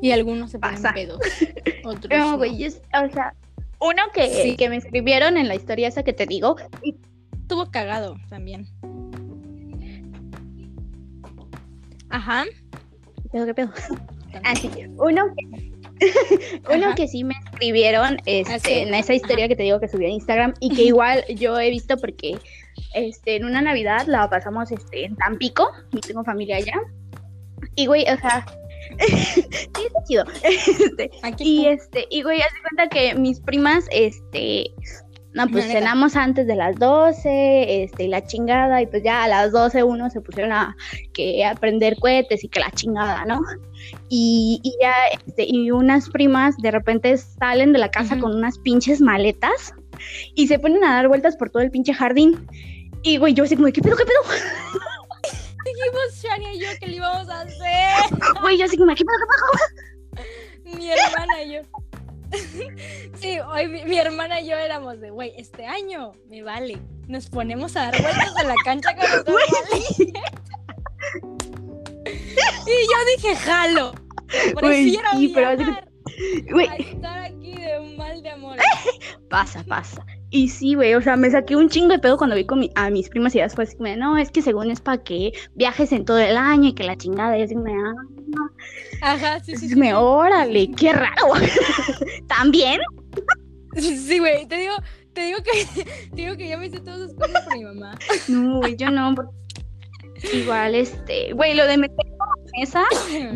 [0.01, 0.95] Y algunos se ponen Pasa.
[0.95, 1.21] pedos.
[1.85, 2.71] Otros No, güey, o
[3.13, 3.35] sea,
[3.81, 4.57] uno que, Sí.
[4.57, 6.57] que me escribieron en la historia esa que te digo,
[7.43, 8.67] Estuvo cagado también.
[12.09, 12.45] Ajá.
[13.33, 13.71] ¿Pedo, qué pedo?
[14.45, 14.71] Ah, sí.
[14.97, 15.73] Uno que,
[16.75, 16.95] uno Ajá.
[16.95, 20.09] que sí me escribieron este, Ah, en esa historia que te digo que subí a
[20.09, 22.39] Instagram y que igual yo he visto porque
[22.95, 26.81] este, en una Navidad la pasamos este, en Tampico y tengo familia allá.
[27.77, 28.45] Y güey, o sea,
[29.09, 30.25] sí, está chido.
[30.45, 34.71] Este, y este, y güey, haz de cuenta que mis primas, este,
[35.35, 35.81] no, pues neta.
[35.81, 39.83] cenamos antes de las 12, este, y la chingada, y pues ya a las 12
[39.83, 40.77] uno se pusieron a,
[41.13, 43.41] que, a prender cohetes y que la chingada, ¿no?
[44.09, 48.59] Y, y ya, este, y unas primas de repente salen de la casa con unas
[48.59, 49.75] pinches maletas
[50.35, 52.47] y se ponen a dar vueltas por todo el pinche jardín.
[53.03, 54.21] Y güey, yo así como, ¿qué pedo, qué pedo?
[55.65, 58.19] dijimos Shania y yo que le íbamos a hacer.
[58.41, 60.23] Güey, yo así como, ¿qué pedo, qué
[60.65, 60.77] pedo?
[60.79, 61.61] Mi hermana y yo.
[63.21, 66.79] Sí, hoy mi, mi hermana y yo éramos de, güey, este año me vale.
[67.07, 69.99] Nos ponemos a dar vueltas en la cancha con maletas.
[72.67, 73.95] Y yo dije, jalo.
[74.57, 75.89] Prefiero sí, pero haz de viajar
[76.51, 78.57] Güey, a estar aquí de un mal de amor.
[79.31, 80.05] pasa, pasa.
[80.37, 82.71] Y sí, güey, o sea, me saqué un chingo de pedo cuando vi con mi-
[82.75, 85.31] a mis primas y después así como, de, no, es que según es para que
[85.55, 89.57] viajes en todo el año y que la chingada, y así de, ah, Ajá, sí,
[89.57, 89.67] sí.
[89.67, 89.93] así sí.
[89.95, 91.35] órale, qué raro.
[92.27, 92.81] ¿También?
[93.77, 94.73] Sí, güey, te digo,
[95.13, 97.97] te digo que, te digo que yo me hice todas esas cosas por mi mamá.
[98.27, 99.15] No, güey, yo no.
[100.33, 102.83] Igual, este, güey, lo de meter la mesa,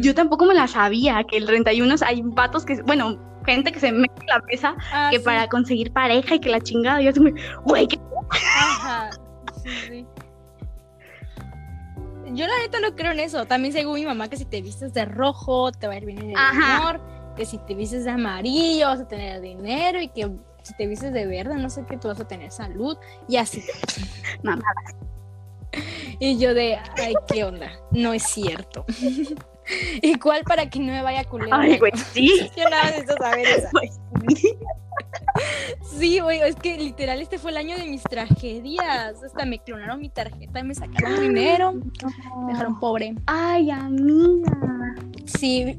[0.00, 3.92] yo tampoco me la sabía, que el 31 hay vatos que, bueno, gente que se
[3.92, 5.24] mete en la mesa Ah, que sí.
[5.24, 7.32] para conseguir pareja y que la chingada, yo así como,
[7.64, 7.98] güey, ¿qué
[8.30, 9.10] Ajá,
[9.62, 10.06] sí, sí.
[12.34, 13.46] Yo la neta no creo en eso.
[13.46, 16.18] También según mi mamá que si te vistes de rojo te va a ir bien
[16.18, 16.76] en el Ajá.
[16.76, 17.00] amor,
[17.36, 20.30] que si te vistes de amarillo vas a tener dinero y que
[20.62, 23.64] si te vistes de verde no sé qué tú vas a tener salud y así.
[24.42, 24.62] mamá?
[26.20, 27.70] Y yo de, ay, ¿qué onda?
[27.92, 28.84] No es cierto.
[30.02, 31.60] ¿Y cuál para que no me vaya a culear?
[31.60, 32.50] Ay, güey, sí.
[32.56, 33.46] Yo nada necesito saber
[34.36, 34.54] sí.
[35.98, 39.22] Sí, güey, es que literal este fue el año de mis tragedias.
[39.22, 43.14] Hasta me clonaron mi tarjeta, me sacaron dinero, me dejaron pobre.
[43.26, 44.94] Ay, amiga.
[45.26, 45.78] Sí,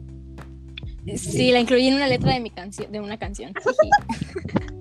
[1.15, 3.53] sí, la incluí en una letra de mi canción, de una canción.
[3.53, 4.78] jiji.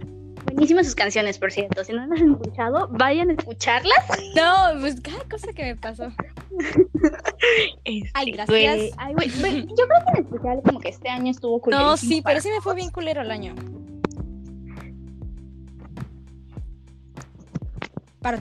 [0.58, 1.84] Buenísimas sus canciones, por cierto.
[1.84, 4.04] Si no las han escuchado, vayan a escucharlas.
[4.34, 6.10] No, pues cada cosa que me pasó.
[8.14, 8.48] Ay, gracias.
[8.48, 11.74] Güey, ay, güey, güey, Yo creo que en especial como que este año estuvo cool.
[11.74, 13.54] No, sí, pero sí me fue bien culero el año.
[18.20, 18.40] Para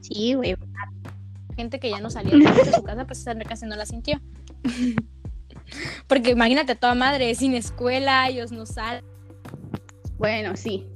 [0.00, 0.56] Sí, güey.
[1.56, 4.20] gente que ya no salía de su casa, pues esa casi no la sintió.
[6.06, 9.15] Porque imagínate toda madre, sin escuela, ellos no salen.
[10.18, 10.86] Bueno, sí.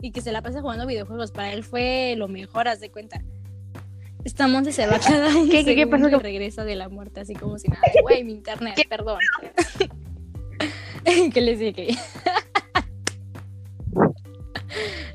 [0.00, 1.32] y que se la pasa jugando videojuegos.
[1.32, 3.22] Para él fue lo mejor, haz de cuenta.
[4.24, 6.08] Esta monte se va cada un ¿Qué- qué- qué pasó?
[6.08, 7.82] y regresa de la muerte, así como si nada.
[8.02, 9.18] Güey, mi internet, perdón.
[11.32, 11.88] ¿Qué les dije?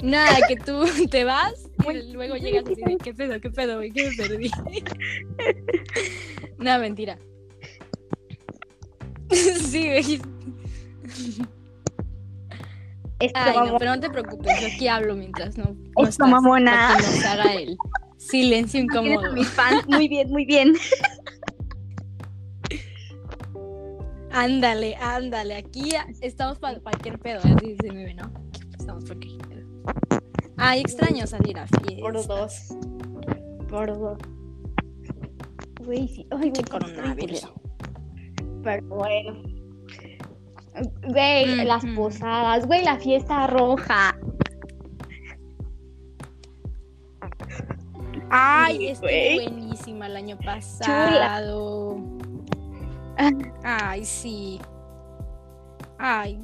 [0.01, 3.91] Nada, que tú te vas y luego llegas así de, ¿qué pedo, qué pedo, güey?
[3.91, 4.51] ¿Qué me perdí?
[6.57, 7.17] Nada, mentira.
[9.31, 10.21] Sí, güey.
[13.33, 16.71] Ay, no, pero no te preocupes, yo aquí hablo mientras no, no Esto, mamona.
[16.71, 17.77] para que nos haga el
[18.17, 19.31] silencio a incómodo.
[19.33, 19.87] mis fans.
[19.87, 20.73] Muy bien, muy bien.
[24.31, 25.91] Ándale, ándale, aquí
[26.21, 28.31] estamos para cualquier pedo, así se me ve, ¿no?
[28.81, 30.17] Estamos pedo.
[30.57, 32.27] Ay, extraño salir a Por fiestas.
[32.27, 32.77] dos.
[33.69, 34.17] Por dos.
[35.85, 36.27] Güey, sí.
[36.31, 37.53] Ay, güey, coronavirus.
[38.63, 39.43] Pero bueno.
[41.09, 44.17] Güey, las posadas, güey, la fiesta roja.
[48.31, 51.99] Ay, estuvo buenísima el año pasado.
[53.63, 54.59] Ay, sí.
[55.99, 56.39] Ay,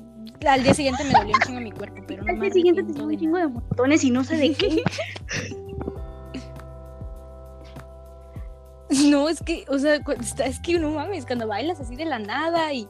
[0.48, 3.02] al día siguiente me dolió un chingo mi cuerpo, pero no Al día siguiente te
[3.02, 4.84] un chingo de montones y no sé de qué.
[8.90, 10.00] No, es que, o sea,
[10.46, 12.88] es que no mames, cuando bailas así de la nada y,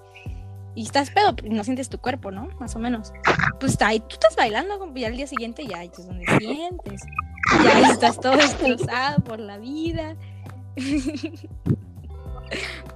[0.76, 2.50] y estás pedo, pero no sientes tu cuerpo, ¿no?
[2.60, 3.14] Más o menos.
[3.60, 7.02] Pues está ahí, tú estás bailando y al día siguiente ya es donde sientes.
[7.64, 10.16] Ya estás todo destrozado por la vida.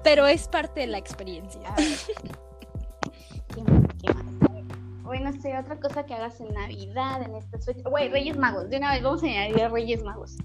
[0.04, 1.74] Pero es parte de la experiencia.
[4.02, 4.26] ¿Qué más?
[5.34, 7.84] ¿Qué sé, otra cosa que hagas en Navidad, en estas fechas.
[7.84, 8.70] Güey, Reyes Magos.
[8.70, 10.38] De una vez vamos a añadir a Reyes Magos.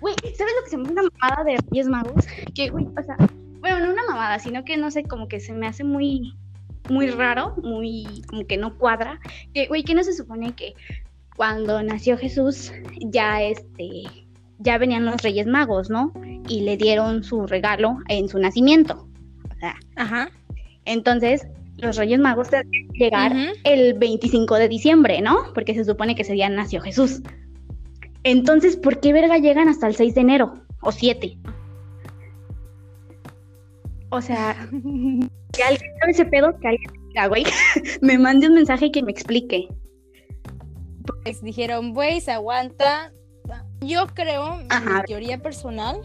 [0.00, 2.26] Güey, ¿sabes lo que se me hace una mamada de Reyes Magos?
[2.54, 3.16] Que, güey, o sea,
[3.60, 6.34] bueno, no una mamada, sino que no sé, como que se me hace muy,
[6.88, 9.20] muy raro, muy, como que no cuadra.
[9.54, 10.74] Que, güey, que no se supone que
[11.36, 14.02] cuando nació Jesús, ya este,
[14.58, 16.12] ya venían los Reyes Magos, ¿no?
[16.48, 19.08] Y le dieron su regalo en su nacimiento.
[19.54, 20.30] O sea, Ajá.
[20.84, 21.46] entonces,
[21.78, 23.32] los Reyes Magos tendrían que llegar
[23.64, 25.52] el 25 de diciembre, ¿no?
[25.54, 27.22] Porque se supone que ese día nació Jesús.
[28.24, 30.54] Entonces, ¿por qué verga llegan hasta el 6 de enero?
[30.80, 31.38] O 7.
[34.10, 34.56] O sea,
[35.52, 37.44] que alguien sabe ese pedo, que alguien me diga, güey,
[38.00, 39.68] me mande un mensaje y que me explique.
[41.22, 43.12] Pues dijeron, güey, se aguanta.
[43.80, 44.98] Yo creo, en Ajá.
[44.98, 46.00] mi teoría personal,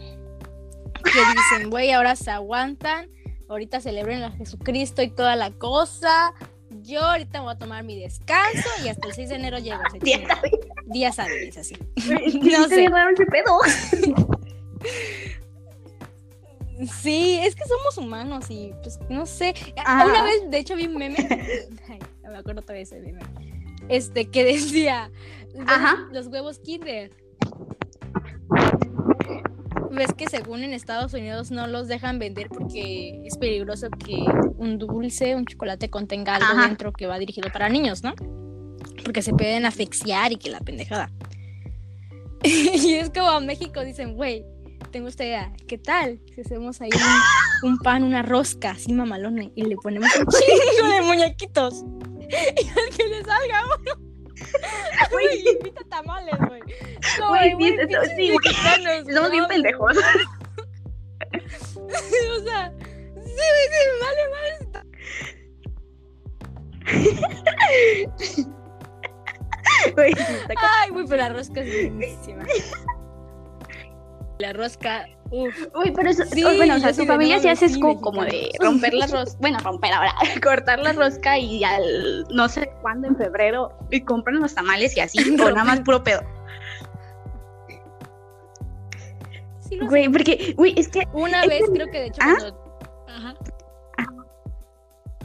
[1.02, 3.08] que dicen, güey, ahora se aguantan,
[3.52, 6.34] ahorita celebren a Jesucristo y toda la cosa.
[6.82, 9.82] Yo ahorita voy a tomar mi descanso y hasta el 6 de enero llego.
[10.86, 11.76] Días hábiles, así.
[12.06, 12.84] güey, No sé.
[12.84, 13.58] ese pedo.
[17.00, 19.54] Sí, es que somos humanos y pues no sé.
[19.84, 20.06] Ajá.
[20.06, 21.16] Una vez, de hecho, vi un meme.
[21.88, 23.20] Ay, no me acuerdo todavía ese meme.
[23.88, 25.10] Este que decía
[25.66, 26.08] Ajá.
[26.10, 27.10] los huevos Kinder.
[29.92, 34.16] Ves que según en Estados Unidos no los dejan vender porque es peligroso que
[34.56, 36.66] un dulce, un chocolate contenga algo Ajá.
[36.66, 38.14] dentro que va dirigido para niños, ¿no?
[39.04, 41.10] Porque se pueden asfixiar y que la pendejada.
[42.42, 44.46] y es como a México dicen, güey,
[44.90, 46.90] tengo esta idea, ¿qué tal si hacemos ahí
[47.62, 50.26] un, un pan, una rosca así mamalona y le ponemos un
[50.78, 51.84] chingo de muñequitos?
[52.22, 54.11] Y al que le salga uno.
[55.10, 56.60] Güey, invita tamales, güey.
[57.28, 57.50] Güey,
[58.16, 58.36] sí,
[59.04, 59.96] sí, Somos bien pendejos.
[61.76, 62.72] o sea,
[63.24, 64.52] sí, sí, vale, vale.
[69.94, 70.12] Güey,
[70.56, 72.44] Ay, güey, pero la rosca es buenísima.
[74.42, 75.54] La rosca Uf.
[75.74, 79.06] Uy, pero eso, Sí, bueno, o sea, tu familia sí haces como, de romper la
[79.16, 80.12] rosca, bueno, romper ahora,
[80.42, 85.00] cortar la rosca y al no sé cuándo en febrero y compran los tamales y
[85.00, 86.20] así, o nada más puro pedo.
[89.60, 92.34] Sí Güey, porque, güey, es que, Una Es vez, que- creo que de hecho ¿Ah?
[92.38, 93.04] cuando...
[93.08, 93.34] Ajá.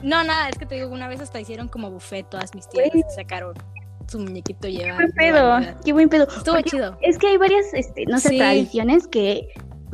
[0.03, 2.89] No, nada, es que te digo, una vez hasta hicieron como buffet todas mis tías
[2.93, 3.03] Güey.
[3.15, 3.55] sacaron
[4.07, 4.97] su muñequito lleva.
[4.97, 6.27] qué buen pedo, qué buen pedo.
[6.27, 6.97] Estuvo Porque chido.
[7.01, 8.37] Es que hay varias, este, no sé, Sí.
[8.37, 9.47] tradiciones que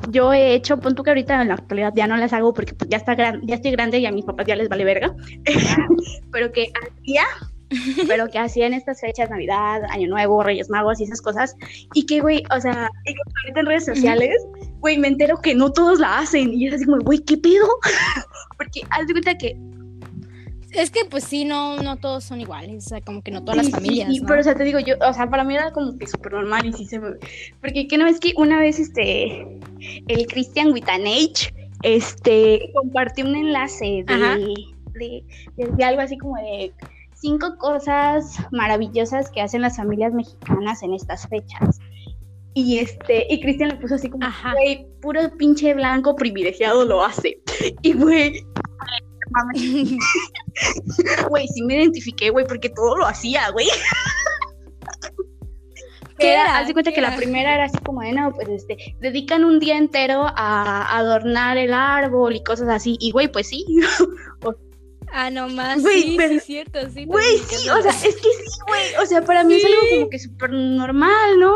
[0.10, 2.74] yo he hecho, pon tú que ahorita en la actualidad ya no las hago porque
[2.74, 5.16] pues, ya está gran, ya estoy grande y a mis papás ya les vale verga,
[6.32, 7.24] pero que hacía,
[8.08, 11.56] pero que hacía en estas fechas, Navidad, Año Nuevo, Reyes Magos y esas cosas,
[11.94, 12.90] y que, güey, o sea,
[13.44, 14.36] ahorita en redes sociales,
[14.80, 17.68] güey, me entero que no todos la hacen, y es así como, güey, ¿qué pedo?
[18.58, 19.56] porque haz de cuenta que
[20.74, 23.66] Es que pues sí, no, no todos son iguales, o sea, como que no todas
[23.66, 24.10] Sí, las familias.
[24.14, 24.28] sí, ¿no?
[24.28, 26.66] pero o sea, te digo yo, o sea, para mí era como que súper normal
[26.66, 27.12] y sí se me...
[27.62, 29.42] Porque que no es que una vez, este,
[30.08, 31.54] el Christian Witanage,
[31.84, 34.54] este, compartió un enlace de,
[34.94, 35.24] de,
[35.58, 36.74] de- de algo así como de
[37.14, 41.80] cinco cosas maravillosas que hacen las familias mexicanas en estas fechas.
[42.56, 47.40] Y este, y Cristian le puso así como, güey, puro pinche blanco privilegiado lo hace.
[47.82, 48.44] Y güey,
[51.30, 53.68] güey, sí me identifiqué, güey, porque todo lo hacía, güey.
[56.20, 57.18] ¿Qué Era, haz de cuenta ¿Qué que la era?
[57.18, 61.74] primera era así como de, no, pues este, dedican un día entero a adornar el
[61.74, 62.98] árbol y cosas así.
[63.00, 63.66] Y güey, pues sí.
[65.16, 65.80] Ah, no más.
[65.84, 67.06] Güey, sí, pero- sí, es cierto, sí.
[67.06, 68.96] Güey, sí, o sea, es que sí, güey.
[69.00, 69.96] O sea, para mí es algo Sí.
[69.96, 71.54] como que súper normal, ¿no?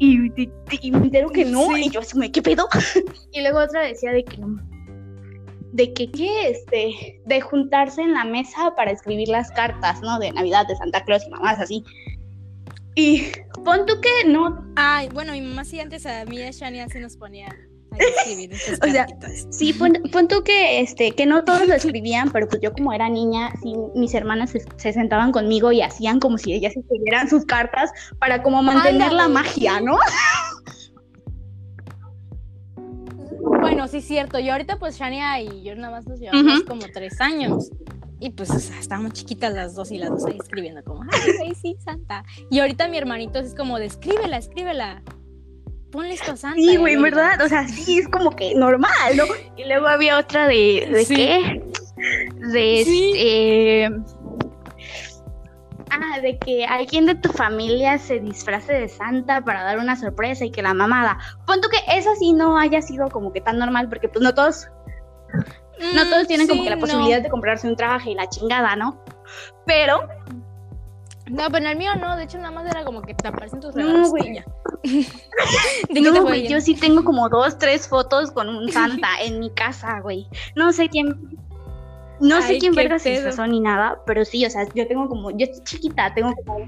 [0.00, 0.50] Y, y-
[0.80, 1.84] y me entero que no, Sí.
[1.84, 2.68] y yo así, ¿qué pedo?
[3.32, 4.38] y luego otra decía de que,
[5.72, 6.50] de que, ¿qué?
[6.50, 10.18] Este, de juntarse en la mesa para escribir las cartas, ¿no?
[10.18, 11.84] De Navidad, de Santa Claus y mamás así.
[12.94, 13.30] Y
[13.64, 16.80] pon tú que no, Ay, bueno, mi mamá sí antes a mí y a Shani
[16.80, 18.50] así nos ponía a escribir
[18.82, 19.06] O sea.
[19.50, 22.92] Sí, pon, pon tú que, este, que no todos lo escribían, pero pues yo como
[22.92, 27.28] era niña, sí, mis hermanas se, se sentaban conmigo y hacían como si ellas escribieran
[27.28, 29.80] sus cartas para como mantener la Ándale, magia.
[29.80, 29.96] ¿no?
[33.40, 34.38] Bueno, sí, cierto.
[34.38, 37.70] Yo ahorita, pues, Shania y yo nada más nos llevamos como tres años.
[38.20, 41.30] Y pues, o sea, estábamos chiquitas las dos y las dos ahí escribiendo como, ay,
[41.46, 42.24] ay, sí, Santa.
[42.50, 45.02] Y ahorita mi hermanito es como de, escríbela, escríbela.
[45.92, 46.56] Ponle esto a Santa.
[46.60, 47.40] Sí, Y güey, ¿verdad?
[47.44, 49.24] O sea, sí, es como que normal, ¿no?
[49.56, 51.14] Y luego había otra de, ¿de Sí.
[51.14, 51.62] qué?
[52.52, 53.12] De Sí.
[53.14, 53.90] este...
[55.90, 60.44] Ah, de que alguien de tu familia se disfrace de Santa para dar una sorpresa
[60.44, 61.18] y que la mamada.
[61.46, 64.34] Pon tú que eso sí no haya sido como que tan normal, porque pues no
[64.34, 64.68] todos
[65.94, 66.80] No "Mm, todos tienen como que la no".
[66.80, 69.02] posibilidad de comprarse un traje y la chingada, ¿no?
[69.66, 70.00] Pero,
[71.30, 72.16] No, pero en el mío no.
[72.16, 74.30] De hecho, nada más era como que te aparecen tus No, regalos güey.
[74.30, 74.44] y ya.
[74.82, 79.08] ¿De qué te no, güey, yo sí tengo como dos, tres fotos con un Santa
[79.22, 80.26] en mi casa, güey.
[80.56, 81.38] No sé quién,
[82.20, 84.86] no sé Ay, quién qué verga se disfrazó ni nada, pero sí, o sea, yo
[84.86, 86.66] tengo como, yo estoy chiquita, tengo como,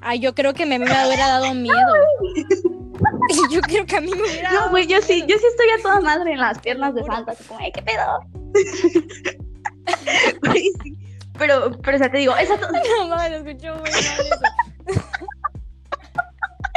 [0.00, 1.74] Ay, yo creo que a mí me hubiera dado miedo.
[3.50, 5.26] Yo creo que a mí me hubiera no, dado güey, yo sí, miedo.
[5.28, 7.82] yo sí estoy a toda madre en las piernas de Santa, así como, "Ay, ¿qué
[7.82, 8.20] pedo?
[10.52, 10.72] Sí.
[11.38, 14.22] Pero, pero, o sea, te digo, esa No, mames, lo escuchó muy mal eso.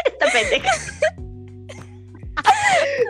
[0.05, 0.72] esta pendeja.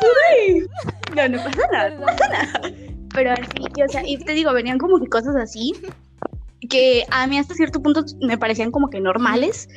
[0.01, 0.67] Güey.
[1.15, 2.71] No, no pasa nada.
[3.19, 5.73] Pero así, y, o sea, y te digo, venían como que cosas así
[6.69, 9.67] que a mí hasta cierto punto me parecían como que normales,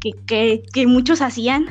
[0.00, 1.66] que, que, que muchos hacían.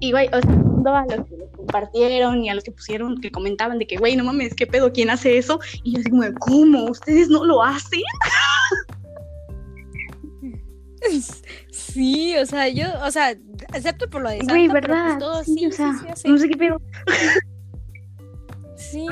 [0.00, 3.30] Y güey, o sea, a los que lo compartieron y a los que pusieron, que
[3.30, 4.92] comentaban de que, güey, no mames, ¿qué pedo?
[4.92, 5.60] ¿Quién hace eso?
[5.82, 6.90] Y yo así como, ¿cómo?
[6.90, 8.02] ¿Ustedes no lo hacen?
[11.70, 13.30] Sí, o sea, yo, o sea,
[13.72, 15.18] excepto por lo de Güey, pues, ¿verdad?
[15.18, 16.82] todos sí, sí, o sea, sí, no sé qué pedo.
[18.90, 19.06] Sí.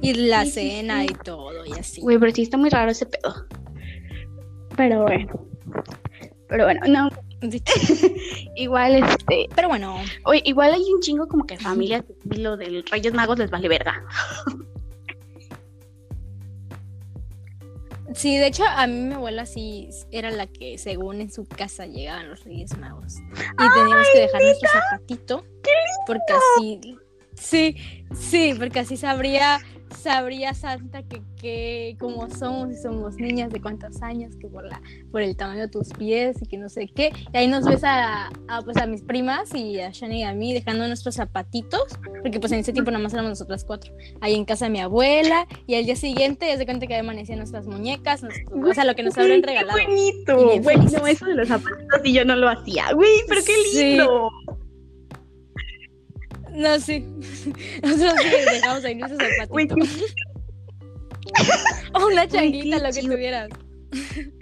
[0.00, 1.08] Y la Sí, cena sí.
[1.10, 2.00] y todo, y así.
[2.00, 3.46] Güey, pero sí está muy raro ese pedo.
[4.76, 5.46] Pero bueno.
[6.48, 7.08] Pero bueno, no,
[8.56, 12.84] igual este, Pero bueno, Oye, igual hay un chingo como que familias que lo del
[12.84, 14.04] Reyes Magos les vale verga.
[18.14, 21.86] sí, de hecho, a mí mi abuela sí era la que, según en su casa,
[21.86, 23.16] llegaban los Reyes Magos.
[23.16, 25.44] Y teníamos que dejar nuestro zapatito.
[26.06, 26.80] Porque así.
[27.42, 27.76] Sí,
[28.14, 29.58] sí, porque así sabría,
[30.00, 34.80] sabría Santa que, que como somos y somos niñas de cuántos años, que por la,
[35.10, 37.12] por el tamaño de tus pies y que no sé qué.
[37.32, 40.32] Y ahí nos ves a, a, pues a mis primas y a Shani y a
[40.34, 44.34] mí dejando nuestros zapatitos, porque pues en ese tiempo nada más éramos nosotras cuatro, ahí
[44.34, 47.66] en casa de mi abuela, y al día siguiente ya se cuenta que amanecían nuestras
[47.66, 49.78] muñecas, o sea, lo que nos habrían qué regalado.
[49.80, 50.36] Y bonito.
[50.36, 51.00] bien Güey, felices.
[51.00, 52.92] no, eso de los zapatitos y yo no lo hacía.
[52.94, 53.98] Güey, pero qué Sí.
[56.52, 57.00] No, sí.
[57.82, 60.02] Nosotros sí dejamos ahí nuestro Güey, zapatito.
[61.94, 63.48] o una changuita, lo que tuvieras.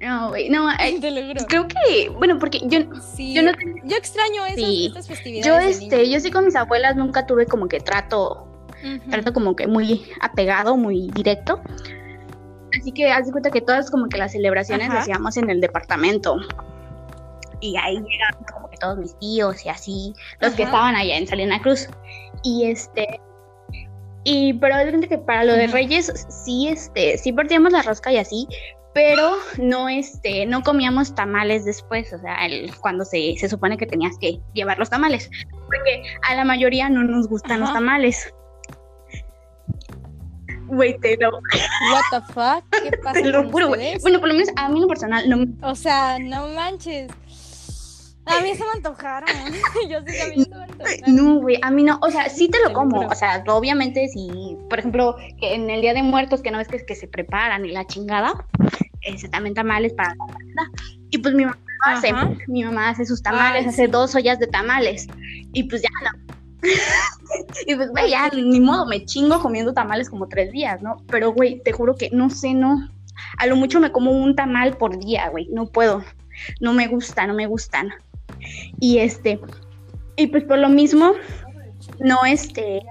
[0.01, 1.45] No, güey, no, ay, Te lo juro.
[1.49, 2.81] creo que, bueno, porque yo,
[3.15, 3.35] Sí.
[3.35, 4.87] yo Yo, no extraño esas, Sí.
[4.89, 5.81] estas festividades.
[5.81, 8.47] yo este, yo sí con mis abuelas nunca tuve como que trato,
[9.11, 11.61] trato como que muy apegado, muy directo.
[12.81, 14.95] Así que haz de cuenta que todas como que las celebraciones Ajá.
[14.95, 16.37] las hacíamos en el departamento.
[17.61, 21.27] Y ahí llegaban como que todos mis tíos y así, los que estaban allá en
[21.27, 21.89] Salina Cruz.
[22.43, 23.21] Y este
[24.25, 25.67] y cuenta que para lo de.
[25.67, 26.13] Reyes
[26.45, 28.47] sí este sí partíamos la rosca y así,
[28.93, 33.87] pero no este no comíamos tamales después, o sea, el- cuando se, se supone que
[33.87, 35.31] tenías que llevar los tamales,
[35.67, 38.33] porque a la mayoría no nos gustan los tamales.
[40.67, 42.65] Güey, te lo, What the fuck?
[42.83, 43.99] ¿Qué pasa te lo juro, güey.
[44.03, 47.11] Bueno, por lo menos a mí en lo personal no me O sea, no manches.
[48.27, 49.29] A mí se me antojaron.
[49.91, 51.17] Yo sí que a mí se me antojaron.
[51.17, 54.57] No, güey, a mí no, o sea, sí te lo como, o sea, obviamente si,
[54.69, 57.65] por ejemplo, que en el Día de Muertos, que no ves que, que se preparan
[57.65, 58.47] y la chingada,
[59.03, 60.71] ese también tamales para la comida.
[61.11, 62.13] Y pues mi mamá hace,
[62.47, 63.91] mi mamá hace sus tamales, Ay, hace sí.
[63.91, 65.07] dos ollas de tamales,
[65.53, 66.31] y pues ya no.
[67.67, 71.03] y pues, güey, ya, ni modo, me chingo comiendo tamales como tres días, ¿no?
[71.09, 72.91] Pero, güey, te juro que no sé, no,
[73.39, 76.05] a lo mucho me como un tamal por día, güey, no puedo,
[76.61, 77.91] no me gusta, no me gustan.
[78.81, 79.41] Y este,
[80.17, 81.13] y pues por lo mismo,
[81.99, 82.83] no este,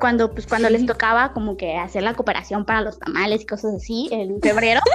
[0.00, 3.74] cuando pues cuando les tocaba como que hacer la cooperación para los tamales y cosas
[3.74, 4.80] así en febrero,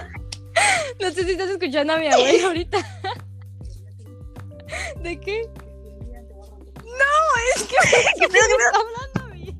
[0.99, 2.77] No sé si estás escuchando a mi abuela ahorita.
[5.01, 5.49] ¿De qué?
[6.83, 6.91] No,
[7.55, 7.75] es que
[8.19, 9.57] ¿qué me está hablando mí.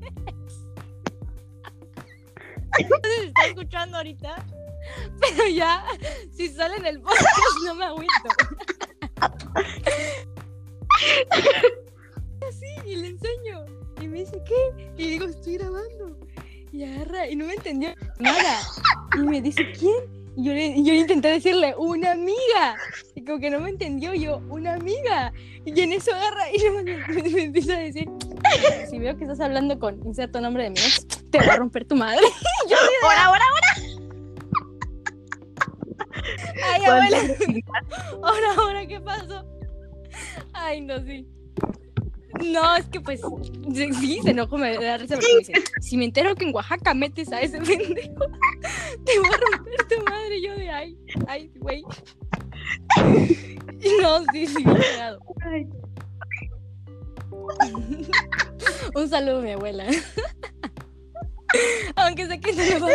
[2.88, 4.46] No sé si está escuchando ahorita.
[5.20, 5.84] Pero ya,
[6.32, 7.28] si sale en el podcast,
[7.64, 8.28] no me agüito.
[12.48, 13.64] Así, y le enseño.
[14.00, 14.92] Y me dice, ¿qué?
[14.96, 16.16] Y digo, estoy grabando.
[16.72, 18.60] Y agarra, y no me entendió nada.
[19.16, 19.94] Y me dice, ¿quién?
[20.36, 22.76] Y yo, le, y yo intenté decirle, una amiga.
[23.16, 25.32] Y como que no me entendió, yo, una amiga.
[25.64, 28.08] Y en eso agarra y me, me- me empieza a decir,
[28.88, 31.84] si veo que estás hablando con inserto nombre de mi ex, te voy a romper
[31.86, 32.22] tu madre.
[32.66, 33.46] Y yo, ahora, ahora,
[36.72, 37.18] ay, abuela,
[38.22, 39.44] ahora, ahora, ¿qué pasó?
[40.60, 41.26] Ay, no, sí.
[42.44, 43.20] No, es que pues,
[43.74, 46.94] sí, se enojó, me da risa porque me dice, si me entero que en Oaxaca
[46.94, 48.26] metes a ese pendejo,
[49.04, 50.42] te voy a romper tu madre.
[50.42, 50.96] Yo de, ay,
[51.26, 51.82] ay, güey.
[54.00, 55.20] No, sí, sí, bien cagado.
[58.94, 59.86] Un saludo a mi abuela.
[61.96, 62.88] Aunque sé que no lo.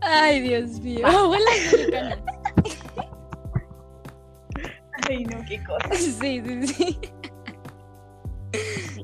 [0.00, 1.06] Ay, Dios mío.
[1.06, 2.18] Abuelas mexicanas.
[5.08, 5.88] Ay, no, qué cosa.
[5.94, 6.98] Sí, sí, sí.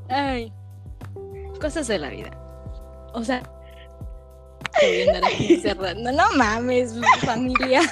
[0.09, 0.53] Ay.
[1.61, 2.31] Cosas de la vida.
[3.15, 3.43] O sea,
[4.81, 6.13] voy a andar aquí cerrando.
[6.13, 7.83] No mames, familia.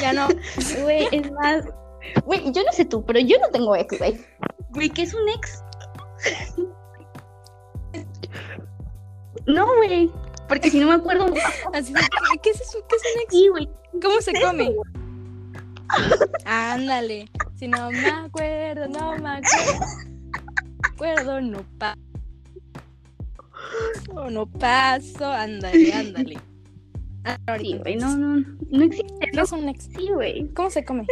[0.00, 0.28] Ya no.
[0.82, 1.64] Güey, es más,
[2.24, 4.18] güey, yo no sé tú, pero yo no tengo ex, güey.
[4.70, 5.62] Güey, ¿qué es un ex?
[9.46, 10.10] No, güey,
[10.48, 11.26] porque si no me acuerdo,
[11.72, 12.00] Así ¿qué,
[12.42, 12.78] qué es eso?
[12.88, 13.32] ¿Qué es un ex?
[13.32, 13.70] sí, güey.
[14.02, 14.74] ¿Cómo se come?
[16.44, 17.28] Ándale.
[17.56, 19.86] Si no me acuerdo, no me acuerdo.
[20.92, 22.00] acuerdo, no paso.
[24.30, 25.26] No paso.
[25.32, 26.38] Ándale, ándale.
[27.24, 29.42] Ah, Sí, güey, no, no, no existe, ¿Qué ¿no?
[29.42, 29.88] es un ex?
[29.96, 30.48] Sí, güey.
[30.54, 31.04] ¿Cómo se come?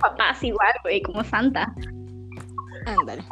[0.00, 1.74] Papás igual, güey, como santa.
[2.86, 3.22] Ándale.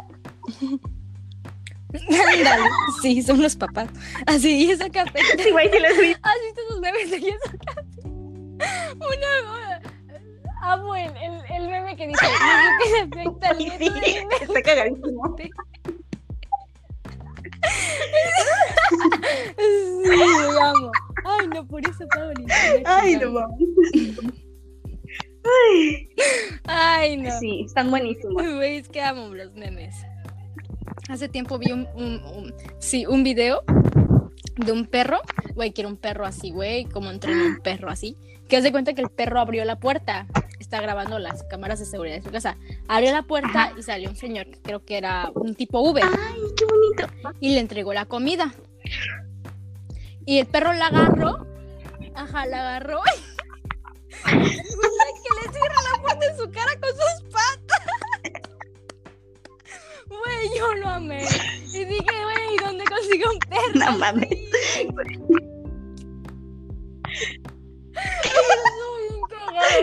[1.95, 2.65] Ándale.
[3.01, 3.89] Sí, son los papás.
[4.27, 5.19] Así, y esa café.
[5.43, 6.13] Sí, güey, sí les vi.
[6.23, 7.83] ¿Has visto esos memes de esa café?
[10.73, 12.27] Amo el, el, el meme que dice:
[12.83, 14.37] qué le afecta al Sí, nieto sí, del nieto".
[14.43, 15.37] está cagadísimo.
[19.59, 20.11] Sí,
[20.53, 20.91] lo amo.
[21.25, 22.83] Ay, no, por eso internet.
[22.87, 23.49] Ay, no.
[25.45, 26.09] Ay,
[26.67, 27.39] Ay, no.
[27.39, 28.43] sí, están buenísimos.
[28.63, 29.95] Es que amo los memes.
[31.09, 33.63] Hace tiempo vi un, un- un- sí, un video
[34.57, 35.21] de un perro,
[35.55, 38.17] güey, que era un perro así, güey, como entrena un perro así,
[38.49, 40.27] que hace cuenta que el perro abrió la puerta,
[40.67, 42.57] está grabando las cámaras de seguridad de su casa,
[42.89, 46.41] abrió la puerta y salió un señor, que creo que era un tipo Uber, Ay,
[46.57, 47.35] qué bonito.
[47.41, 48.53] y le entregó la comida.
[50.25, 51.47] Y el perro la agarró,
[52.15, 53.01] ajá, la agarró,
[54.25, 57.83] que le cierra la puerta en su cara con sus patas.
[60.09, 61.25] Güey, yo lo amé.
[61.73, 63.73] Y dije, güey, ¿dónde consigo un perro?
[63.75, 64.29] No mames.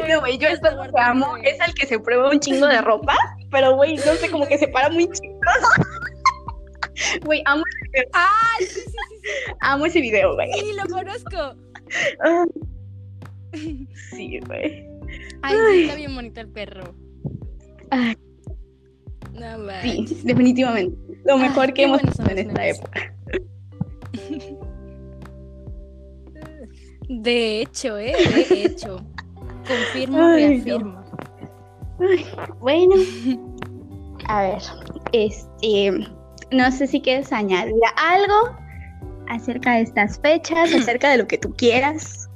[0.10, 3.16] No, güey, yo que amo es el que se prueba un chingo de ropa,
[3.52, 5.68] pero güey, no sé, como que se para muy chistoso.
[7.26, 8.10] Güey, amo ese video.
[8.14, 8.88] Ah, sí, sí, sí,
[9.24, 9.54] sí.
[9.62, 10.52] Amo ese video, güey.
[10.54, 11.56] Sí, lo conozco.
[14.10, 14.88] Sí, güey.
[15.44, 16.96] Ay, sí, está bien bonito el perro.
[17.92, 18.16] Ay,
[19.34, 20.24] No, sí, manches.
[20.24, 20.98] definitivamente.
[21.26, 23.16] Lo mejor que hemos visto en esta época.
[27.10, 28.16] De hecho, ¿eh?
[28.50, 29.06] De hecho.
[29.68, 31.04] Confirmo, Ay, reafirmo.
[32.00, 32.26] Ay,
[32.60, 32.96] bueno,
[34.28, 34.62] a ver,
[35.12, 36.08] este,
[36.52, 38.58] no sé si quieres añadir algo
[39.28, 42.30] acerca de estas fechas, acerca de lo que tú quieras.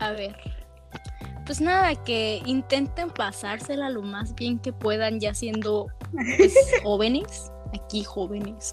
[0.00, 0.36] A ver.
[1.46, 7.50] Pues nada, que intenten pasársela lo más bien que puedan ya siendo pues, jóvenes.
[7.72, 8.72] Aquí jóvenes.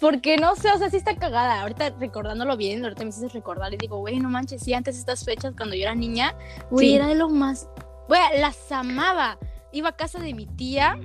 [0.00, 1.62] Porque no sé, o sea, sí está cagada.
[1.62, 5.24] Ahorita recordándolo bien, ahorita me hiciste recordar y digo, güey, no manches, sí, antes estas
[5.24, 6.34] fechas cuando yo era niña,
[6.70, 6.94] güey, Sí.
[6.96, 7.68] era de lo más.
[8.08, 9.38] Güey, las amaba.
[9.72, 10.98] Iba a casa de mi tía,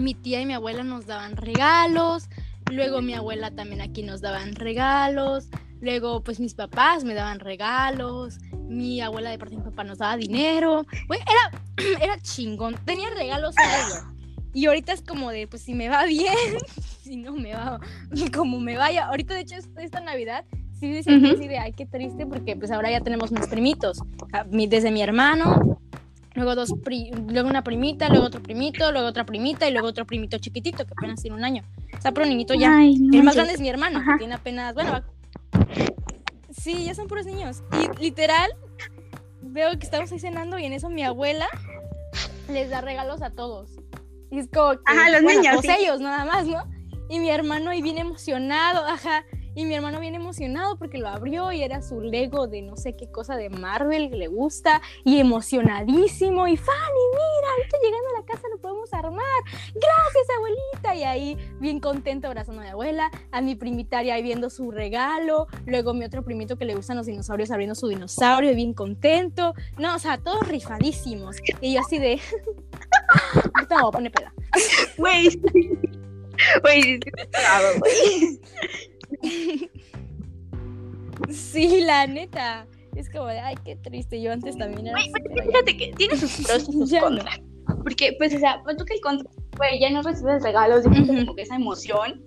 [0.00, 2.28] mi tía y mi abuela nos daban regalos,
[2.70, 5.48] luego mi abuela también aquí nos daban regalos,
[5.80, 9.98] luego pues mis papás me daban regalos, mi abuela de parte de mi papá nos
[9.98, 11.62] daba dinero, güey, era,
[12.00, 14.13] era chingón, tenía regalos everywhere.
[14.54, 16.32] Y ahorita es como de, pues si me va bien,
[17.02, 17.80] si no me va,
[18.34, 19.06] como me vaya.
[19.08, 20.44] Ahorita, de hecho, es- esta Navidad,
[20.80, 21.36] sí me sentí Ujú.
[21.36, 23.98] así de, ay, qué triste, porque pues ahora ya tenemos más primitos.
[24.32, 25.78] Ah, Desde mi hermano,
[26.34, 30.04] luego dos pri- luego una primita, luego otro primito, luego otra primita y luego otro
[30.06, 31.62] primito chiquitito que apenas tiene un año.
[31.98, 32.76] O sea, pero niñito ya.
[32.76, 34.12] Ay, no El más grande es mi hermano, Ajá.
[34.12, 35.04] que tiene apenas, bueno, va-
[36.50, 37.62] sí, ya son puros niños.
[37.98, 38.50] Y literal,
[39.42, 41.46] veo que estamos ahí cenando y en eso mi abuela
[42.48, 43.70] les da regalos a todos.
[44.30, 45.84] Y es como que, Ajá, los bueno, niños, pues sí.
[45.84, 46.62] ellos nada más, ¿no?
[47.08, 49.24] Y mi hermano ahí bien emocionado, ajá.
[49.54, 52.96] Y mi hermano bien emocionado porque lo abrió y era su Lego de no sé
[52.96, 56.46] qué cosa de Marvel le gusta y emocionadísimo.
[56.48, 59.24] Y Fanny, mira, ahorita llegando a la casa lo podemos armar.
[59.74, 60.94] Gracias, abuelita.
[60.94, 65.46] Y ahí bien contento abrazando a mi abuela, a mi primita ahí viendo su regalo,
[65.66, 69.54] luego mi otro primito que le gustan los dinosaurios abriendo su dinosaurio y bien contento.
[69.78, 71.36] No, o sea, todos rifadísimos.
[71.60, 72.20] Y yo así de...
[73.54, 74.32] Ahorita me voy a poner peda.
[74.96, 75.40] Güey,
[76.62, 77.00] güey,
[81.30, 82.66] sí, la neta.
[82.96, 84.20] Es como de, ay, qué triste.
[84.22, 87.00] Yo antes también era así, pero ya- Fíjate que tiene sus pros y sus Ya
[87.00, 87.06] no.
[87.08, 87.40] contras.
[87.82, 91.06] Porque, pues, o sea, tú que el contra, güey, ya no recibes regalos, y Ujú.
[91.24, 92.22] como que esa emoción,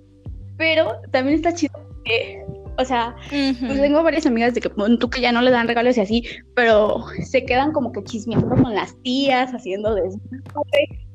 [0.57, 1.73] pero también está chido
[2.03, 2.43] que,
[2.77, 3.15] o sea.
[3.29, 4.69] Pues tengo varias amigas de que
[4.99, 6.23] tú que ya no le dan regalos y así,
[6.55, 11.06] pero se quedan como que chismeando con las tías, haciendo desmadre.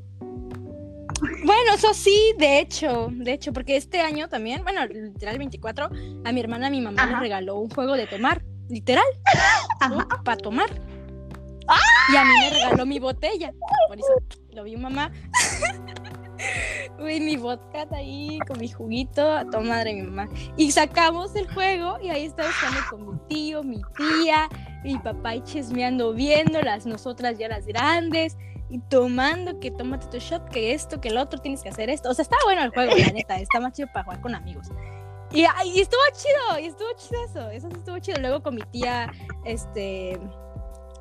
[1.44, 5.88] Bueno, eso sí, de hecho, de hecho, porque este año también, bueno, literal 24,
[6.24, 7.20] a mi hermana, mi mamá le Ajá.
[7.20, 9.04] regaló un juego de tomar, literal,
[10.24, 10.68] para tomar.
[12.12, 13.52] Y a mí me regaló mi botella.
[13.88, 14.12] Por eso
[14.50, 15.12] lo vi mamá.
[16.98, 20.28] Uy, mi vodka ahí con mi juguito, a toda madre mi mamá.
[20.56, 24.48] Y sacamos el juego y ahí estaba jugando con mi tío, mi tía,
[24.82, 28.36] mi papá y chismeando, viéndolas, nosotras ya las grandes
[28.78, 32.10] tomando que tómate tu shot, que esto, que el otro, tienes que hacer esto.
[32.10, 34.68] O sea, está bueno el juego, la neta, está más chido para jugar con amigos.
[35.32, 38.20] Y, y estuvo chido, y estuvo chido eso, eso sí estuvo chido.
[38.20, 39.10] Luego con mi tía,
[39.44, 40.20] este,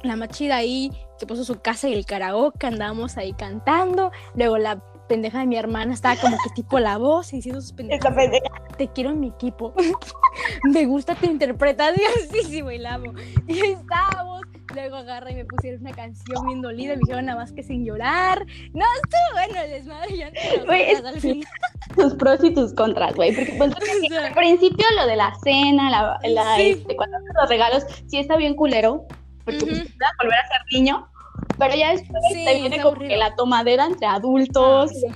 [0.04, 4.12] la más chida ahí, que puso su casa y el karaoke, andábamos ahí cantando.
[4.36, 4.82] Luego la
[5.12, 8.16] pendeja de mi hermana estaba como que tipo la voz y diciendo sus pendejas.
[8.16, 8.46] Pendeja.
[8.78, 9.74] Te quiero en mi equipo.
[10.74, 12.12] me gusta tu interpretación.
[12.32, 13.14] Sí, sí, güey, la amo.
[13.46, 14.42] Y ahí estábamos.
[14.74, 16.94] Luego agarra y me pusieron una canción bien dolida.
[16.94, 18.46] Me dijeron nada más que sin llorar.
[18.74, 20.16] No, estuvo bueno el desmadre.
[20.16, 22.02] Ya no.
[22.02, 23.36] Tus pros y tus contras, güey.
[23.58, 26.70] Porque sí, O sea, al principio lo de la cena, la, la, Sí.
[26.70, 29.08] este, cuando haces los regalos, sí está bien culero.
[29.44, 31.11] Porque pues, te vas a volver a ser niño.
[31.58, 34.92] Pero ya después Sí, te viene como que la tomadera entre adultos.
[35.10, 35.16] Ah.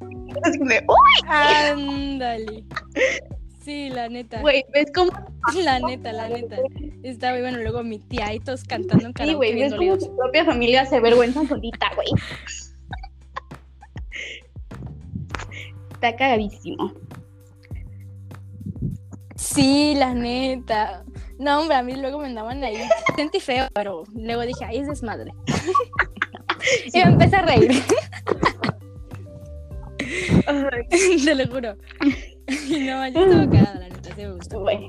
[0.44, 0.96] Así de, "Oh,
[1.28, 2.64] Ándale.
[3.64, 4.40] Sí, la neta.
[4.40, 5.12] güey, ves cómo
[5.64, 6.56] La neta, la neta.
[7.02, 7.58] Está muy bueno.
[7.58, 11.46] Luego mi tía y todos cantando en Sí, güey, ves tu propia familia se vergüenza
[11.46, 12.08] solita, güey.
[15.92, 16.92] Está cagadísimo.
[19.36, 21.04] Sí, la neta.
[21.42, 22.76] No, hombre, a mí luego me andaban ahí.
[23.16, 25.32] Sentí feo, pero luego dije, ay, es desmadre.
[26.92, 27.72] y me empecé a reír,
[31.24, 31.74] te lo juro.
[32.68, 34.60] Y no, yo estuve cagada, la neta, sí me gustó.
[34.60, 34.88] Bueno,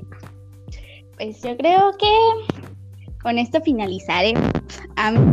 [1.16, 2.06] pues yo creo que
[3.20, 4.34] con esto finalizaré.
[4.94, 5.32] Am,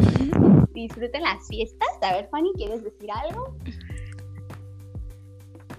[0.73, 1.89] disfruten las fiestas.
[2.01, 3.55] A ver, Fanny, ¿quieres decir algo?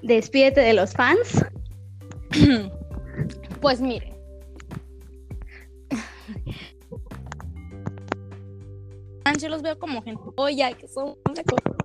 [0.03, 1.45] Despídete de los fans.
[3.61, 4.12] Pues mire,
[9.39, 11.77] yo los veo como gente oye, que son una cosa.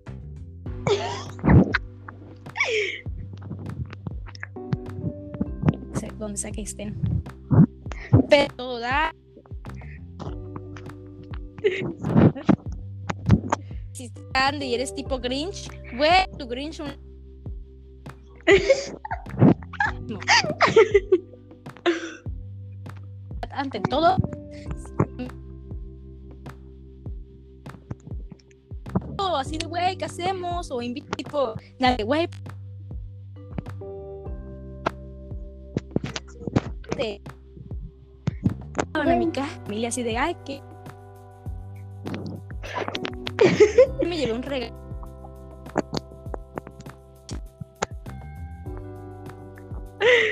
[6.00, 7.24] sé donde sea que estén.
[8.30, 9.14] Pero da.
[13.92, 16.96] Si estás y eres tipo Grinch, güey, tu Grinch un-
[20.08, 20.20] No.
[23.52, 24.18] Ante todo,
[29.20, 30.70] así de güey, ¿qué hacemos?
[30.72, 32.28] O invito tipo, dale, güey.
[36.95, 37.22] De...
[38.93, 40.61] Bueno, mi ca- familia así de, ay, que
[44.05, 44.76] me llevé un regalo.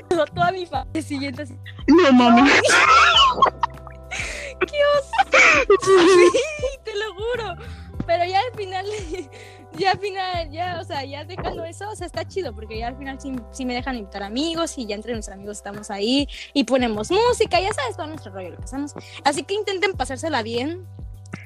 [0.10, 1.58] Toda mi familia siguiente así.
[1.88, 2.52] No mames.
[4.60, 5.12] ¡Qué oso!
[5.86, 7.56] Sí, te lo juro.
[8.06, 8.86] Pero ya al final,
[9.78, 12.88] ya al final, ya, o sea, ya dejando eso, o sea, está chido, porque ya
[12.88, 16.28] al final sí, sí me dejan invitar amigos y ya entre nuestros amigos estamos ahí
[16.54, 18.94] y ponemos música, ya sabes, todo nuestro rollo lo hacemos.
[19.24, 20.86] Así que intenten pasársela bien,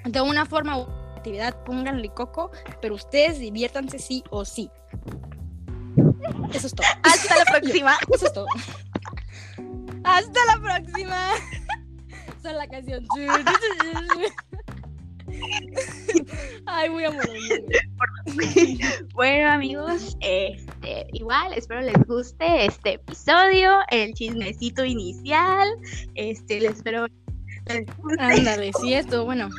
[0.06, 2.52] de una forma u actividad, pónganle coco,
[2.82, 4.70] pero ustedes diviértanse sí o sí.
[6.54, 6.88] Eso es todo.
[7.04, 7.98] Hasta la próxima.
[8.14, 8.46] Eso es todo.
[10.04, 11.30] Hasta la próxima.
[12.40, 13.06] Es la canción.
[16.66, 17.66] Ay, voy a morir.
[19.14, 25.68] Bueno amigos, este, igual espero les guste este episodio, el chismecito inicial,
[26.16, 27.08] este, les espero
[28.20, 29.50] Ándale, sí, esto, bueno.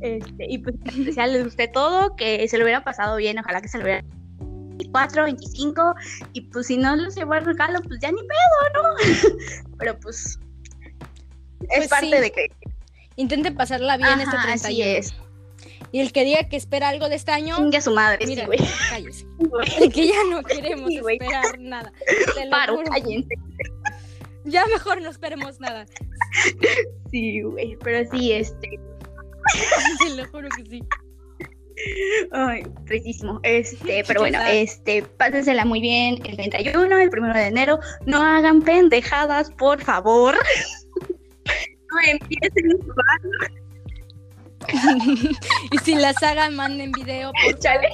[0.00, 3.60] este, y pues en especial les guste todo, que se lo hubiera pasado bien, ojalá
[3.60, 4.02] que se lo hubiera
[4.40, 5.94] 24, 25,
[6.32, 9.68] y pues si no les llevó el regalo, pues ya ni pedo, ¿no?
[9.78, 10.38] Pero pues
[11.60, 12.20] es Pues parte sí.
[12.20, 12.48] de que
[13.16, 14.54] Intenten pasarla bien este Ajá, 31.
[14.54, 15.14] así es.
[15.92, 18.42] Y el que diga que espera algo de este año, chingue a su madre, mira,
[18.42, 18.58] sí, güey.
[18.88, 19.26] cállese.
[19.80, 21.92] El que ya no queremos Sí, esperar nada.
[22.34, 22.90] Te lo Paro, juro.
[22.90, 23.34] cállense.
[24.44, 25.86] Ya mejor no esperemos nada.
[27.10, 28.80] Sí, güey, pero sí, este,
[30.02, 30.82] Te lo juro que sí.
[32.32, 33.38] Ay, tristísimo.
[33.42, 37.78] Este, pero bueno, este, pásensela muy bien el 31, el 1 de enero.
[38.06, 40.36] No hagan pendejadas, por favor.
[41.92, 42.78] No empiecen
[45.70, 47.32] y si las hagan, manden video.
[47.44, 47.58] Por...
[47.58, 47.88] chale.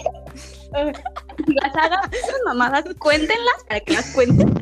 [0.72, 4.52] Las hagan esas mamadas, cuéntenlas para que las cuenten.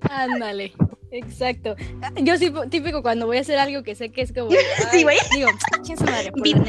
[0.00, 0.72] Ándale.
[1.10, 1.76] Exacto.
[2.22, 4.50] Yo sí, típico cuando voy a hacer algo que sé que es como.
[4.90, 5.18] Sí, güey.
[5.34, 5.50] Digo,
[5.84, 6.32] ¿quién se madre?
[6.32, 6.64] Por la.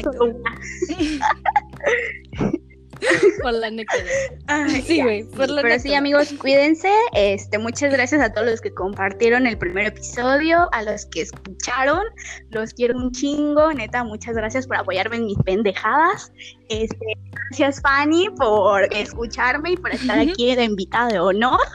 [3.42, 4.04] Por la anécdota.
[4.46, 6.90] Ay, Sí, güey, Pero sí, amigos, cuídense.
[7.14, 12.02] Este, muchas gracias a todos los que compartieron el primer episodio, a los que escucharon.
[12.50, 16.32] Los quiero un chingo, neta, muchas gracias por apoyarme en mis pendejadas.
[16.68, 21.60] Este, gracias Fanny por escucharme y por estar aquí de invitada de honor.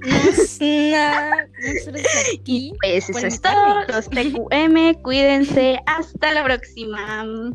[0.00, 0.18] No
[2.44, 2.72] ti.
[2.80, 3.84] Pues eso es todo.
[3.88, 5.78] Los TQM, cuídense.
[5.86, 7.52] Hasta la próxima.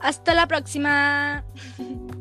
[0.00, 1.44] Hasta la próxima.